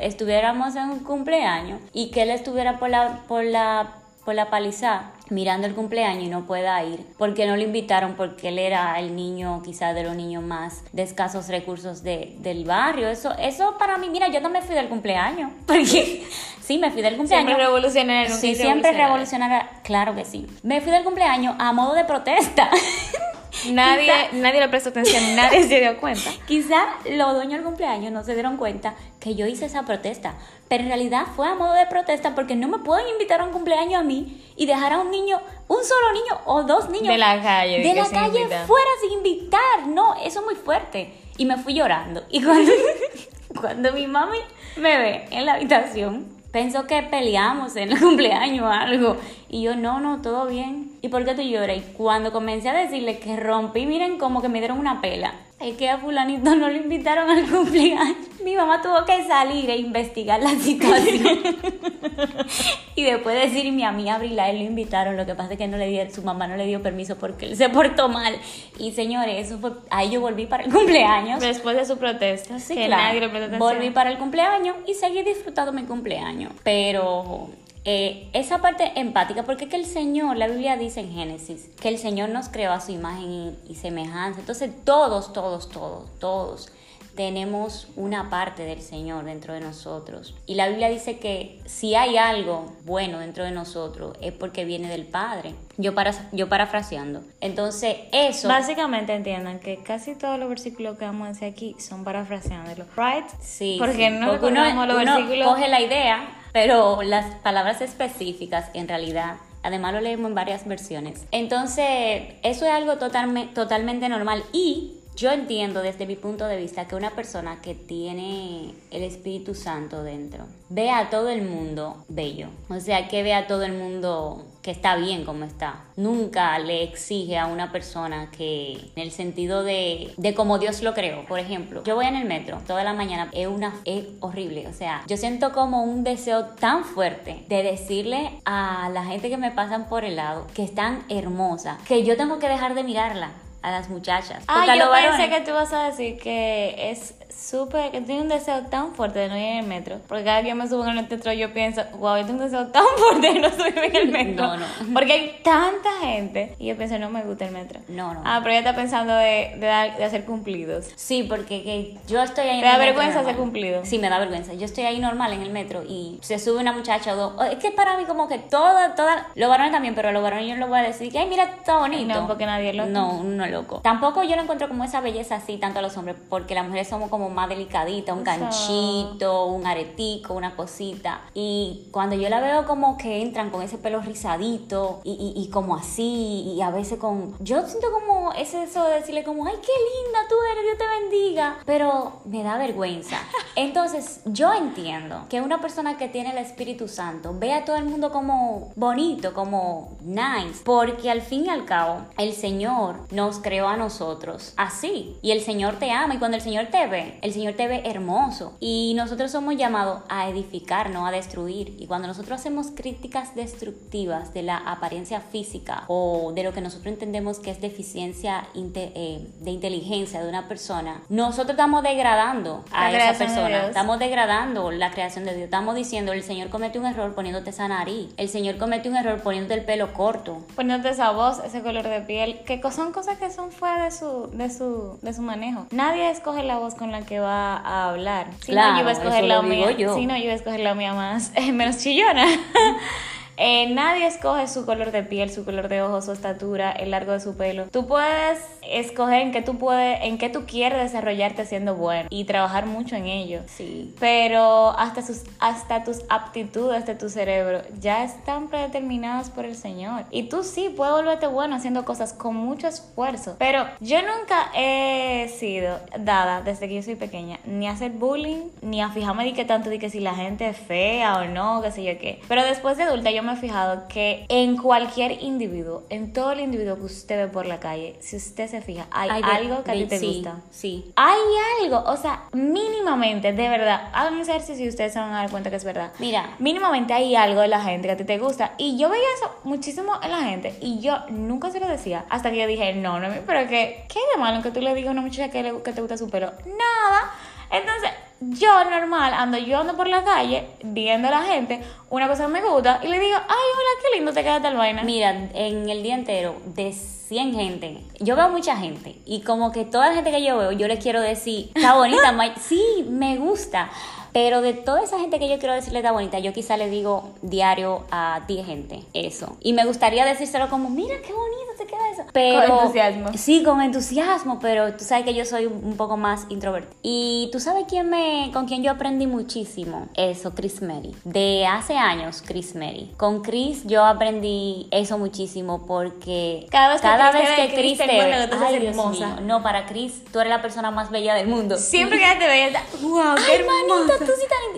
estuviéramos 0.01 0.75
en 0.75 0.89
un 0.89 0.99
cumpleaños 0.99 1.81
y 1.93 2.11
que 2.11 2.23
él 2.23 2.29
estuviera 2.29 2.79
por 2.79 2.89
la, 2.89 3.19
por 3.27 3.43
la, 3.43 3.95
por 4.25 4.35
la 4.35 4.49
paliza 4.49 5.11
mirando 5.29 5.67
el 5.67 5.75
cumpleaños 5.75 6.23
y 6.23 6.29
no 6.29 6.45
pueda 6.45 6.83
ir 6.83 7.05
porque 7.17 7.45
no 7.45 7.55
lo 7.55 7.63
invitaron 7.63 8.15
porque 8.15 8.49
él 8.49 8.59
era 8.59 8.99
el 8.99 9.15
niño 9.15 9.61
quizás 9.63 9.95
de 9.95 10.03
los 10.03 10.15
niños 10.15 10.43
más 10.43 10.83
de 10.91 11.03
escasos 11.03 11.47
recursos 11.47 12.03
de, 12.03 12.35
del 12.39 12.65
barrio 12.65 13.07
eso 13.09 13.33
eso 13.37 13.75
para 13.77 13.97
mí 13.97 14.09
mira 14.09 14.27
yo 14.29 14.41
no 14.41 14.49
me 14.49 14.61
fui 14.61 14.75
del 14.75 14.89
cumpleaños 14.89 15.51
porque 15.65 16.23
sí 16.61 16.77
me 16.77 16.91
fui 16.91 17.01
del 17.01 17.17
cumpleaños 17.17 17.47
Siempre 17.47 17.65
revolucionario. 17.65 18.35
Sí, 18.35 18.55
siempre 18.55 18.91
revolucionaria, 18.91 19.69
claro 19.83 20.15
que 20.15 20.25
sí. 20.25 20.45
Me 20.63 20.81
fui 20.81 20.91
del 20.91 21.03
cumpleaños 21.03 21.55
a 21.57 21.73
modo 21.73 21.93
de 21.93 22.05
protesta. 22.05 22.69
Nadie, 23.67 24.29
nadie 24.33 24.59
le 24.59 24.69
prestó 24.69 24.89
atención, 24.89 25.35
nadie 25.35 25.63
se 25.63 25.79
dio 25.79 25.97
cuenta. 25.99 26.29
Quizá 26.47 26.85
los 27.09 27.35
dueños 27.35 27.53
del 27.53 27.63
cumpleaños 27.63 28.11
no 28.11 28.23
se 28.23 28.33
dieron 28.33 28.57
cuenta 28.57 28.95
que 29.19 29.35
yo 29.35 29.45
hice 29.47 29.65
esa 29.65 29.83
protesta, 29.83 30.35
pero 30.67 30.83
en 30.83 30.89
realidad 30.89 31.25
fue 31.35 31.47
a 31.47 31.55
modo 31.55 31.73
de 31.73 31.85
protesta 31.87 32.35
porque 32.35 32.55
no 32.55 32.67
me 32.67 32.79
pueden 32.79 33.07
invitar 33.09 33.41
a 33.41 33.43
un 33.43 33.51
cumpleaños 33.51 33.99
a 33.99 34.03
mí 34.03 34.43
y 34.55 34.65
dejar 34.65 34.93
a 34.93 34.99
un 34.99 35.11
niño, 35.11 35.39
un 35.67 35.83
solo 35.83 36.13
niño 36.13 36.41
o 36.45 36.63
dos 36.63 36.89
niños 36.89 37.09
De 37.09 37.17
la 37.17 37.41
calle, 37.41 37.79
de 37.81 37.93
la 37.93 38.09
calle 38.09 38.45
fuera 38.65 38.89
sin 39.01 39.11
invitar. 39.13 39.87
No, 39.87 40.15
eso 40.15 40.39
es 40.39 40.45
muy 40.45 40.55
fuerte. 40.55 41.13
Y 41.37 41.45
me 41.45 41.57
fui 41.57 41.73
llorando. 41.73 42.23
Y 42.29 42.43
cuando, 42.43 42.71
cuando 43.59 43.93
mi 43.93 44.07
mami 44.07 44.39
me 44.77 44.97
ve 44.97 45.27
en 45.31 45.45
la 45.45 45.53
habitación, 45.53 46.27
pensó 46.51 46.85
que 46.85 47.01
peleamos 47.03 47.75
en 47.75 47.91
el 47.91 47.99
cumpleaños 47.99 48.65
o 48.65 48.69
algo. 48.69 49.17
Y 49.49 49.63
yo, 49.63 49.75
no, 49.75 49.99
no, 49.99 50.21
todo 50.21 50.47
bien. 50.47 50.88
¿Y 51.01 51.07
por 51.07 51.23
qué 51.23 51.33
tú 51.33 51.41
lloras? 51.41 51.77
Y 51.77 51.81
cuando 51.97 52.31
comencé 52.31 52.69
a 52.69 52.73
decirle 52.73 53.19
que 53.19 53.37
rompí, 53.37 53.85
miren 53.85 54.17
como 54.17 54.41
que 54.41 54.49
me 54.49 54.59
dieron 54.59 54.79
una 54.79 54.99
pela. 55.01 55.33
Es 55.59 55.75
que 55.75 55.89
a 55.89 55.97
fulanito 55.97 56.55
no 56.55 56.69
lo 56.69 56.75
invitaron 56.75 57.29
al 57.29 57.45
cumpleaños. 57.49 58.17
Mi 58.43 58.55
mamá 58.55 58.81
tuvo 58.81 59.03
que 59.05 59.25
salir 59.25 59.69
e 59.69 59.77
investigar 59.77 60.41
la 60.41 60.51
situación. 60.51 61.39
y 62.95 63.03
después 63.03 63.35
decir, 63.41 63.71
mi 63.71 63.83
amiga 63.83 64.15
Abril, 64.15 64.39
a 64.39 64.49
él 64.49 64.59
lo 64.59 64.63
invitaron. 64.65 65.17
Lo 65.17 65.25
que 65.25 65.35
pasa 65.35 65.53
es 65.53 65.57
que 65.57 65.67
no 65.67 65.77
le 65.77 65.87
dio, 65.87 66.09
su 66.13 66.21
mamá 66.23 66.47
no 66.47 66.55
le 66.55 66.65
dio 66.65 66.81
permiso 66.81 67.17
porque 67.17 67.45
él 67.45 67.55
se 67.57 67.69
portó 67.69 68.09
mal. 68.09 68.37
Y 68.77 68.91
señores, 68.91 69.47
eso 69.47 69.57
fue, 69.59 69.71
ahí 69.89 70.09
yo 70.11 70.21
volví 70.21 70.45
para 70.45 70.63
el 70.63 70.71
cumpleaños. 70.71 71.39
Después 71.39 71.75
de 71.75 71.85
su 71.85 71.97
protesta, 71.97 72.59
Sí, 72.59 72.75
que 72.75 72.85
claro. 72.85 73.27
nadie. 73.27 73.57
Volví 73.57 73.89
para 73.89 74.11
el 74.11 74.17
cumpleaños 74.17 74.77
y 74.87 74.93
seguí 74.93 75.23
disfrutando 75.23 75.71
mi 75.73 75.83
cumpleaños. 75.83 76.53
Pero 76.63 77.49
eh, 77.85 78.29
esa 78.33 78.59
parte 78.59 78.91
empática, 78.95 79.43
porque 79.43 79.65
es 79.65 79.69
que 79.69 79.77
el 79.77 79.85
Señor, 79.85 80.37
la 80.37 80.47
Biblia 80.47 80.77
dice 80.77 80.99
en 80.99 81.11
Génesis, 81.11 81.69
que 81.79 81.89
el 81.89 81.97
Señor 81.97 82.29
nos 82.29 82.49
creó 82.49 82.71
a 82.71 82.81
su 82.81 82.91
imagen 82.91 83.31
y, 83.31 83.71
y 83.71 83.75
semejanza. 83.75 84.39
Entonces 84.39 84.71
todos, 84.83 85.33
todos, 85.33 85.69
todos, 85.69 86.19
todos 86.19 86.71
tenemos 87.19 87.89
una 87.97 88.29
parte 88.29 88.63
del 88.63 88.81
Señor 88.81 89.25
dentro 89.25 89.53
de 89.53 89.59
nosotros. 89.59 90.35
Y 90.45 90.55
la 90.55 90.69
Biblia 90.69 90.87
dice 90.87 91.19
que 91.19 91.59
si 91.65 91.93
hay 91.93 92.15
algo 92.15 92.71
bueno 92.85 93.19
dentro 93.19 93.43
de 93.43 93.51
nosotros 93.51 94.15
es 94.21 94.31
porque 94.31 94.63
viene 94.63 94.87
del 94.87 95.05
Padre. 95.05 95.53
Yo, 95.75 95.93
para, 95.93 96.13
yo 96.31 96.47
parafraseando. 96.47 97.21
Entonces 97.41 97.97
eso... 98.13 98.47
Básicamente 98.47 99.13
entiendan 99.13 99.59
que 99.59 99.83
casi 99.83 100.15
todos 100.15 100.39
los 100.39 100.47
versículos 100.47 100.97
que 100.97 101.03
vamos 101.03 101.25
a 101.25 101.29
decir 101.31 101.49
aquí 101.49 101.75
son 101.77 102.05
parafraseándolo, 102.05 102.85
¿right? 102.95 103.25
Sí, 103.41 103.75
Porque 103.79 104.09
sí, 104.09 104.15
no 104.17 104.27
porque 104.31 104.45
uno, 104.45 104.63
los 104.63 104.95
uno 105.01 105.15
versículos. 105.15 105.47
coge 105.49 105.67
la 105.67 105.81
idea, 105.81 106.25
pero 106.51 107.01
las 107.03 107.35
palabras 107.35 107.81
específicas 107.81 108.69
en 108.73 108.87
realidad, 108.87 109.35
además 109.63 109.93
lo 109.93 110.01
leemos 110.01 110.29
en 110.29 110.35
varias 110.35 110.67
versiones. 110.67 111.25
Entonces, 111.31 112.35
eso 112.43 112.65
es 112.65 112.71
algo 112.71 112.93
totalme- 112.97 113.53
totalmente 113.53 114.09
normal 114.09 114.43
y 114.53 114.98
yo 115.19 115.31
entiendo 115.31 115.81
desde 115.81 116.07
mi 116.07 116.15
punto 116.15 116.45
de 116.45 116.55
vista 116.55 116.87
que 116.87 116.95
una 116.95 117.09
persona 117.11 117.61
que 117.61 117.75
tiene 117.75 118.73
el 118.89 119.03
Espíritu 119.03 119.53
Santo 119.53 120.01
dentro 120.01 120.45
ve 120.69 120.91
a 120.91 121.09
todo 121.09 121.27
el 121.27 121.41
mundo 121.41 122.05
bello. 122.07 122.47
O 122.69 122.79
sea, 122.79 123.09
que 123.09 123.21
ve 123.21 123.33
a 123.33 123.45
todo 123.45 123.63
el 123.63 123.73
mundo 123.73 124.45
que 124.61 124.71
está 124.71 124.95
bien 124.95 125.25
como 125.25 125.43
está. 125.43 125.83
Nunca 125.97 126.57
le 126.59 126.83
exige 126.83 127.37
a 127.37 127.47
una 127.47 127.69
persona 127.73 128.31
que, 128.31 128.91
en 128.95 129.03
el 129.03 129.11
sentido 129.11 129.63
de, 129.63 130.13
de 130.15 130.33
como 130.33 130.57
Dios 130.57 130.81
lo 130.83 130.93
creó, 130.93 131.25
por 131.25 131.39
ejemplo, 131.39 131.83
yo 131.83 131.95
voy 131.95 132.05
en 132.05 132.15
el 132.15 132.25
metro 132.25 132.61
toda 132.65 132.85
la 132.85 132.93
mañana, 132.93 133.29
es, 133.33 133.47
una, 133.47 133.75
es 133.83 134.05
horrible. 134.21 134.67
O 134.69 134.73
sea, 134.73 135.03
yo 135.05 135.17
siento 135.17 135.51
como 135.51 135.83
un 135.83 136.05
deseo 136.05 136.45
tan 136.45 136.85
fuerte 136.85 137.43
de 137.49 137.61
decirle 137.61 138.39
a 138.45 138.89
la 138.93 139.03
gente 139.03 139.29
que 139.29 139.37
me 139.37 139.51
pasan 139.51 139.89
por 139.89 140.05
el 140.05 140.15
lado 140.15 140.47
que 140.53 140.63
están 140.63 141.03
hermosa, 141.09 141.77
que 141.85 142.05
yo 142.05 142.15
tengo 142.15 142.39
que 142.39 142.47
dejar 142.47 142.73
de 142.73 142.83
mirarla 142.85 143.31
a 143.61 143.71
las 143.71 143.89
muchachas. 143.89 144.43
Ah, 144.47 144.65
yo 144.75 144.91
pensé 144.91 145.29
que 145.29 145.41
tú 145.41 145.51
vas 145.53 145.73
a 145.73 145.85
decir 145.85 146.17
que 146.19 146.91
es 146.91 147.13
súper, 147.29 147.91
que 147.91 148.01
tengo 148.01 148.21
un 148.21 148.29
deseo 148.29 148.61
tan 148.67 148.93
fuerte 148.93 149.19
de 149.19 149.29
no 149.29 149.37
ir 149.37 149.43
en 149.43 149.57
el 149.57 149.65
metro. 149.65 149.99
Porque 150.07 150.23
cada 150.23 150.43
que 150.43 150.53
me 150.53 150.67
subo 150.67 150.83
en 150.83 150.97
el 150.97 151.07
metro 151.07 151.33
yo 151.33 151.53
pienso, 151.53 151.81
wow, 151.97 152.17
yo 152.17 152.25
tengo 152.25 152.43
un 152.43 152.49
deseo 152.49 152.67
tan 152.67 152.83
fuerte 152.97 153.33
de 153.33 153.39
no 153.39 153.49
subirme 153.49 153.85
en 153.87 153.95
el 153.95 154.07
metro. 154.09 154.47
No, 154.47 154.57
no. 154.57 154.65
Porque 154.93 155.13
hay 155.13 155.41
tanta 155.43 155.89
gente. 156.01 156.55
Y 156.59 156.67
yo 156.67 156.77
pienso, 156.77 156.97
no 156.99 157.09
me 157.09 157.23
gusta 157.23 157.45
el 157.45 157.51
metro. 157.51 157.79
No, 157.87 158.13
no. 158.13 158.21
Ah, 158.25 158.39
pero 158.41 158.53
ya 158.53 158.59
está 158.59 158.75
pensando 158.75 159.13
de, 159.15 159.53
de, 159.55 159.93
de 159.97 160.03
hacer 160.03 160.25
cumplidos. 160.25 160.87
Sí, 160.95 161.23
porque 161.23 161.63
que 161.63 161.97
yo 162.07 162.21
estoy 162.21 162.47
ahí 162.47 162.61
¿Te 162.61 162.67
da 162.67 162.77
vergüenza 162.77 163.21
hacer 163.21 163.35
cumplidos? 163.35 163.87
Sí, 163.87 163.99
me 163.99 164.09
da 164.09 164.19
vergüenza. 164.19 164.53
Yo 164.53 164.65
estoy 164.65 164.85
ahí 164.85 164.99
normal 164.99 165.33
en 165.33 165.41
el 165.41 165.49
metro 165.49 165.83
y 165.87 166.19
se 166.21 166.39
sube 166.39 166.59
una 166.59 166.73
muchacha 166.73 167.13
o 167.13 167.15
dos. 167.15 167.33
Es 167.51 167.57
que 167.57 167.71
para 167.71 167.97
mí 167.97 168.05
como 168.05 168.27
que 168.27 168.37
toda, 168.37 168.95
toda, 168.95 169.27
los 169.35 169.49
varones 169.49 169.71
también, 169.71 169.95
pero 169.95 170.11
los 170.11 170.23
varones 170.23 170.47
yo 170.47 170.55
no 170.55 170.61
lo 170.61 170.67
voy 170.67 170.79
a 170.79 170.83
decir 170.83 171.11
que, 171.11 171.19
ay, 171.19 171.27
mira, 171.27 171.43
está 171.43 171.77
bonito. 171.77 172.13
No, 172.13 172.27
porque 172.27 172.45
nadie 172.45 172.73
lo 172.73 172.85
No, 172.85 173.13
uno 173.13 173.45
loco. 173.47 173.79
Tampoco 173.81 174.23
yo 174.23 174.35
no 174.35 174.43
encuentro 174.43 174.67
como 174.67 174.83
esa 174.83 175.01
belleza 175.01 175.35
así 175.35 175.57
tanto 175.57 175.79
a 175.79 175.81
los 175.81 175.95
hombres, 175.97 176.15
porque 176.29 176.55
las 176.55 176.65
mujeres 176.65 176.87
somos 176.87 177.09
como 177.09 177.18
más 177.27 177.49
delicaditas, 177.49 178.15
un 178.15 178.23
ganchito, 178.23 179.47
un 179.47 179.65
aretico, 179.65 180.35
una 180.35 180.55
cosita. 180.55 181.21
Y 181.33 181.87
cuando 181.91 182.15
yo 182.15 182.29
la 182.29 182.39
veo 182.39 182.65
como 182.65 182.97
que 182.97 183.21
entran 183.21 183.49
con 183.49 183.61
ese 183.61 183.77
pelo 183.77 183.99
rizadito 183.99 185.01
y, 185.03 185.33
y, 185.35 185.49
como 185.49 185.75
así, 185.75 186.53
y 186.55 186.61
a 186.61 186.69
veces 186.69 186.99
con... 186.99 187.35
Yo 187.39 187.65
siento 187.67 187.91
como 187.91 188.31
ese 188.33 188.59
eso 188.63 188.83
de 188.83 188.95
decirle 188.95 189.23
como, 189.23 189.45
ay, 189.45 189.55
qué 189.61 189.71
linda 189.71 190.19
tú 190.27 190.35
eres, 190.51 190.63
Dios 190.63 190.77
te 190.77 191.01
bendiga, 191.01 191.57
pero 191.65 192.21
me 192.25 192.43
da 192.43 192.57
vergüenza. 192.57 193.17
Entonces, 193.55 194.21
yo 194.25 194.53
entiendo 194.53 195.25
que 195.29 195.41
una 195.41 195.61
persona 195.61 195.97
que 195.97 196.07
tiene 196.07 196.31
el 196.31 196.37
Espíritu 196.37 196.87
Santo 196.87 197.35
ve 197.37 197.53
a 197.53 197.65
todo 197.65 197.77
el 197.77 197.85
mundo 197.85 198.11
como 198.11 198.71
bonito, 198.75 199.33
como 199.33 199.97
nice, 200.01 200.61
porque 200.63 201.09
al 201.09 201.21
fin 201.21 201.45
y 201.45 201.49
al 201.49 201.65
cabo, 201.65 202.01
el 202.17 202.33
Señor 202.33 202.95
nos 203.11 203.39
creó 203.39 203.67
a 203.67 203.77
nosotros 203.77 204.53
así, 204.57 205.17
y 205.21 205.31
el 205.31 205.41
Señor 205.41 205.75
te 205.77 205.91
ama, 205.91 206.15
y 206.15 206.19
cuando 206.19 206.37
el 206.37 206.43
Señor 206.43 206.67
te 206.67 206.87
ve, 206.87 207.08
el 207.21 207.33
Señor 207.33 207.53
te 207.53 207.67
ve 207.67 207.83
hermoso, 207.85 208.55
y 208.59 208.93
nosotros 208.95 209.31
somos 209.31 209.55
llamados 209.55 210.01
a 210.09 210.29
edificar, 210.29 210.89
no 210.89 211.05
a 211.05 211.11
destruir, 211.11 211.75
y 211.79 211.87
cuando 211.87 212.07
nosotros 212.07 212.39
hacemos 212.39 212.67
críticas 212.75 213.35
destructivas 213.35 214.33
de 214.33 214.43
la 214.43 214.57
apariencia 214.57 215.21
física 215.21 215.83
o 215.87 216.31
de 216.33 216.43
lo 216.43 216.53
que 216.53 216.61
nosotros 216.61 216.87
entendemos 216.87 217.39
que 217.39 217.51
es 217.51 217.61
deficiencia 217.61 218.47
eh, 218.55 219.27
de 219.39 219.51
inteligencia 219.51 220.21
de 220.21 220.29
una 220.29 220.47
persona, 220.47 221.01
nosotros 221.09 221.51
estamos 221.51 221.83
degradando 221.83 222.63
a 222.71 222.91
esa 222.91 223.17
persona, 223.17 223.67
estamos 223.67 223.99
degradando 223.99 224.71
la 224.71 224.91
creación 224.91 225.25
de 225.25 225.35
Dios, 225.35 225.45
estamos 225.45 225.75
diciendo, 225.75 226.13
el 226.13 226.23
Señor 226.23 226.49
cometió 226.49 226.81
un 226.81 226.87
error 226.87 227.13
poniéndote 227.15 227.49
esa 227.49 227.67
nariz, 227.67 228.09
el 228.17 228.29
Señor 228.29 228.57
cometió 228.57 228.91
un 228.91 228.97
error 228.97 229.21
poniéndote 229.21 229.55
el 229.55 229.65
pelo 229.65 229.93
corto, 229.93 230.45
poniéndote 230.55 230.93
esa 230.93 231.11
voz, 231.11 231.39
ese 231.43 231.61
color 231.61 231.87
de 231.87 232.01
piel, 232.01 232.39
que 232.45 232.61
son 232.71 232.91
cosas 232.91 233.17
que 233.17 233.31
son 233.31 233.51
fuera 233.51 233.85
de 233.85 233.91
su, 233.91 234.29
de 234.33 234.49
su, 234.49 234.99
de 235.01 235.13
su 235.13 235.21
manejo. 235.21 235.65
Nadie 235.71 236.09
escoge 236.09 236.43
la 236.43 236.57
voz 236.57 236.75
con 236.75 236.91
la 236.91 236.98
que 237.05 237.19
va 237.19 237.57
a 237.57 237.89
hablar. 237.89 238.27
Si 238.41 238.51
no, 238.51 238.75
yo 238.75 238.81
iba 238.81 238.89
a 238.89 238.93
escoger 238.93 239.23
la 239.23 239.41
mía. 239.41 239.67
Si 239.77 240.05
no, 240.05 240.17
yo 240.17 240.23
iba 240.23 240.33
a 240.33 240.35
escoger 240.35 240.59
la 240.59 240.73
mía 240.75 240.93
más, 240.93 241.31
menos 241.53 241.77
chillona. 241.77 242.25
Eh, 243.41 243.69
nadie 243.69 244.05
escoge 244.05 244.49
su 244.49 244.65
color 244.65 244.91
de 244.91 245.01
piel, 245.03 245.31
su 245.31 245.45
color 245.45 245.69
de 245.69 245.81
ojos, 245.81 246.05
su 246.05 246.11
estatura, 246.11 246.71
el 246.71 246.91
largo 246.91 247.13
de 247.13 247.21
su 247.21 247.37
pelo. 247.37 247.67
Tú 247.71 247.87
puedes 247.87 248.39
escoger 248.69 249.21
en 249.21 249.31
qué 249.31 249.41
tú 249.41 249.57
puedes, 249.57 250.03
en 250.03 250.17
qué 250.17 250.27
tú 250.27 250.45
quieres 250.45 250.79
desarrollarte 250.79 251.45
siendo 251.45 251.75
bueno 251.75 252.09
y 252.09 252.25
trabajar 252.25 252.65
mucho 252.65 252.97
en 252.97 253.05
ello. 253.05 253.39
Sí. 253.47 253.95
Pero 253.97 254.71
hasta 254.77 255.01
sus, 255.01 255.23
hasta 255.39 255.85
tus 255.85 256.01
aptitudes 256.09 256.85
de 256.85 256.95
tu 256.95 257.07
cerebro 257.07 257.61
ya 257.79 258.03
están 258.03 258.49
predeterminadas 258.49 259.29
por 259.29 259.45
el 259.45 259.55
Señor. 259.55 260.03
Y 260.11 260.23
tú 260.23 260.43
sí 260.43 260.73
puedes 260.75 260.93
volverte 260.93 261.27
bueno 261.27 261.55
haciendo 261.55 261.85
cosas 261.85 262.11
con 262.11 262.35
mucho 262.35 262.67
esfuerzo. 262.67 263.37
Pero 263.39 263.63
yo 263.79 263.99
nunca 264.01 264.51
he 264.53 265.33
sido 265.39 265.79
dada 265.97 266.41
desde 266.41 266.67
que 266.67 266.75
yo 266.75 266.83
soy 266.83 266.95
pequeña 266.95 267.39
ni 267.45 267.69
a 267.69 267.71
hacer 267.71 267.91
bullying 267.91 268.49
ni 268.61 268.81
a 268.81 268.89
fijarme 268.89 269.23
de 269.23 269.33
que 269.33 269.45
tanto 269.45 269.69
de 269.69 269.79
que 269.79 269.89
si 269.89 270.01
la 270.01 270.13
gente 270.13 270.45
es 270.49 270.57
fea 270.57 271.19
o 271.19 271.25
no, 271.25 271.61
qué 271.61 271.71
sé 271.71 271.83
yo 271.85 271.97
qué. 271.97 272.19
Pero 272.27 272.43
después 272.43 272.75
de 272.75 272.83
adulta 272.83 273.11
yo 273.11 273.23
me 273.23 273.28
he 273.31 273.35
fijado 273.35 273.87
que 273.87 274.25
en 274.29 274.57
cualquier 274.57 275.23
individuo, 275.23 275.83
en 275.89 276.13
todo 276.13 276.31
el 276.31 276.39
individuo 276.39 276.75
que 276.75 276.83
usted 276.83 277.25
ve 277.25 277.31
por 277.31 277.45
la 277.45 277.59
calle, 277.59 277.95
si 277.99 278.15
usted 278.15 278.49
se 278.49 278.61
fija, 278.61 278.87
hay, 278.91 279.09
algo 279.23 279.63
que 279.63 279.71
a 279.71 279.73
ti 279.73 279.85
te 279.85 279.99
gusta. 279.99 280.41
Sí. 280.51 280.91
Hay 280.95 281.19
algo, 281.61 281.83
o 281.85 281.97
sea, 281.97 282.23
mínimamente, 282.33 283.33
de 283.33 283.49
verdad, 283.49 283.89
hagan 283.93 284.15
un 284.15 284.21
ejercicio 284.21 284.65
y 284.65 284.69
ustedes 284.69 284.93
se 284.93 284.99
van 284.99 285.13
a 285.13 285.21
dar 285.21 285.29
cuenta 285.29 285.49
que 285.49 285.55
es 285.55 285.63
verdad. 285.63 285.91
Mira, 285.99 286.35
mínimamente 286.39 286.93
hay 286.93 287.15
algo 287.15 287.41
de 287.41 287.47
la 287.47 287.61
gente 287.61 287.87
que 287.87 287.93
a 287.93 287.97
ti 287.97 288.03
te 288.03 288.17
gusta. 288.17 288.53
Y 288.57 288.77
yo 288.77 288.89
veía 288.89 289.03
eso 289.15 289.31
muchísimo 289.43 289.93
en 290.01 290.11
la 290.11 290.21
gente 290.21 290.55
y 290.61 290.79
yo 290.79 290.97
nunca 291.09 291.51
se 291.51 291.59
lo 291.59 291.67
decía 291.67 292.05
hasta 292.09 292.31
que 292.31 292.37
yo 292.37 292.47
dije, 292.47 292.73
no, 292.73 292.99
no, 292.99 293.09
pero 293.25 293.47
que, 293.47 293.85
¿qué 293.87 293.99
de 294.13 294.19
malo 294.19 294.41
que 294.41 294.51
tú 294.51 294.61
le 294.61 294.73
digas 294.73 294.89
a 294.89 294.91
una 294.91 295.01
muchacha 295.01 295.29
que, 295.29 295.43
le, 295.43 295.61
que 295.61 295.73
te 295.73 295.81
gusta 295.81 295.97
su 295.97 296.09
pelo? 296.09 296.31
Nada. 296.45 297.13
Entonces, 297.51 297.89
yo 298.21 298.63
normal 298.69 299.13
ando 299.13 299.37
yo 299.37 299.59
ando 299.59 299.75
por 299.77 299.87
la 299.87 300.03
calle 300.03 300.47
viendo 300.61 301.07
a 301.07 301.11
la 301.11 301.21
gente 301.21 301.61
una 301.89 302.07
cosa 302.07 302.27
me 302.27 302.41
gusta 302.41 302.79
y 302.83 302.87
le 302.87 302.99
digo 302.99 303.15
ay 303.15 303.21
hola 303.27 303.81
qué 303.81 303.97
lindo 303.97 304.11
te 304.11 304.23
queda 304.23 304.41
tal 304.41 304.57
vaina 304.57 304.83
mira 304.83 305.11
en 305.33 305.69
el 305.69 305.81
día 305.83 305.95
entero 305.95 306.35
de 306.45 306.73
100 306.73 307.33
gente 307.33 307.83
yo 307.99 308.17
veo 308.17 308.29
mucha 308.29 308.57
gente 308.57 308.97
y 309.05 309.21
como 309.21 309.53
que 309.53 309.63
toda 309.63 309.87
la 309.87 309.95
gente 309.95 310.11
que 310.11 310.23
yo 310.23 310.37
veo 310.37 310.51
yo 310.51 310.67
les 310.67 310.83
quiero 310.83 311.01
decir 311.01 311.49
está 311.55 311.75
bonita 311.75 312.13
sí 312.39 312.85
me 312.89 313.17
gusta 313.17 313.69
pero 314.13 314.41
de 314.41 314.53
toda 314.53 314.83
esa 314.83 314.99
gente 314.99 315.19
que 315.19 315.29
yo 315.29 315.39
quiero 315.39 315.53
decirle 315.53 315.79
está 315.79 315.91
bonita, 315.91 316.19
yo 316.19 316.33
quizá 316.33 316.57
le 316.57 316.69
digo 316.69 317.11
diario 317.21 317.83
a 317.91 318.21
10 318.27 318.45
gente 318.45 318.83
eso. 318.93 319.37
Y 319.41 319.53
me 319.53 319.65
gustaría 319.65 320.05
decírselo 320.05 320.49
como, 320.49 320.69
mira 320.69 320.95
qué 321.01 321.13
bonito 321.13 321.49
te 321.57 321.65
queda 321.65 321.89
eso. 321.91 322.03
Pero, 322.13 322.47
con 322.47 322.59
entusiasmo. 322.59 323.09
Sí, 323.15 323.43
con 323.43 323.61
entusiasmo, 323.61 324.39
pero 324.39 324.73
tú 324.73 324.83
sabes 324.85 325.05
que 325.05 325.13
yo 325.13 325.25
soy 325.25 325.45
un 325.45 325.75
poco 325.77 325.97
más 325.97 326.25
introvertida. 326.29 326.75
Y 326.81 327.29
tú 327.31 327.39
sabes 327.39 327.65
quién 327.67 327.89
me, 327.89 328.31
con 328.33 328.47
quién 328.47 328.63
yo 328.63 328.71
aprendí 328.71 329.07
muchísimo. 329.07 329.87
Eso, 329.95 330.33
Chris 330.33 330.61
Mary. 330.61 330.95
De 331.03 331.45
hace 331.45 331.77
años, 331.77 332.23
Chris 332.25 332.55
Mary. 332.55 332.91
Con 332.97 333.21
Chris 333.21 333.63
yo 333.65 333.85
aprendí 333.85 334.67
eso 334.71 334.97
muchísimo 334.97 335.65
porque 335.65 336.47
cada 336.49 336.69
vez 336.69 336.81
que, 336.81 336.87
cada 336.87 337.11
Chris, 337.11 337.23
vez 337.23 337.35
que 337.35 337.55
Chris 337.55 337.77
te, 337.77 337.87
ve, 337.87 338.01
ay, 338.01 338.59
Dios 338.59 338.75
hermosa. 338.75 339.07
Mío, 339.07 339.21
no, 339.23 339.43
para 339.43 339.65
Chris, 339.65 340.03
tú 340.11 340.19
eres 340.19 340.31
la 340.31 340.41
persona 340.41 340.71
más 340.71 340.89
bella 340.89 341.13
del 341.13 341.27
mundo. 341.27 341.57
Siempre 341.57 341.99
que 341.99 342.19
te 342.19 342.27
veía, 342.27 342.63
wow, 342.81 343.15
qué 343.25 343.35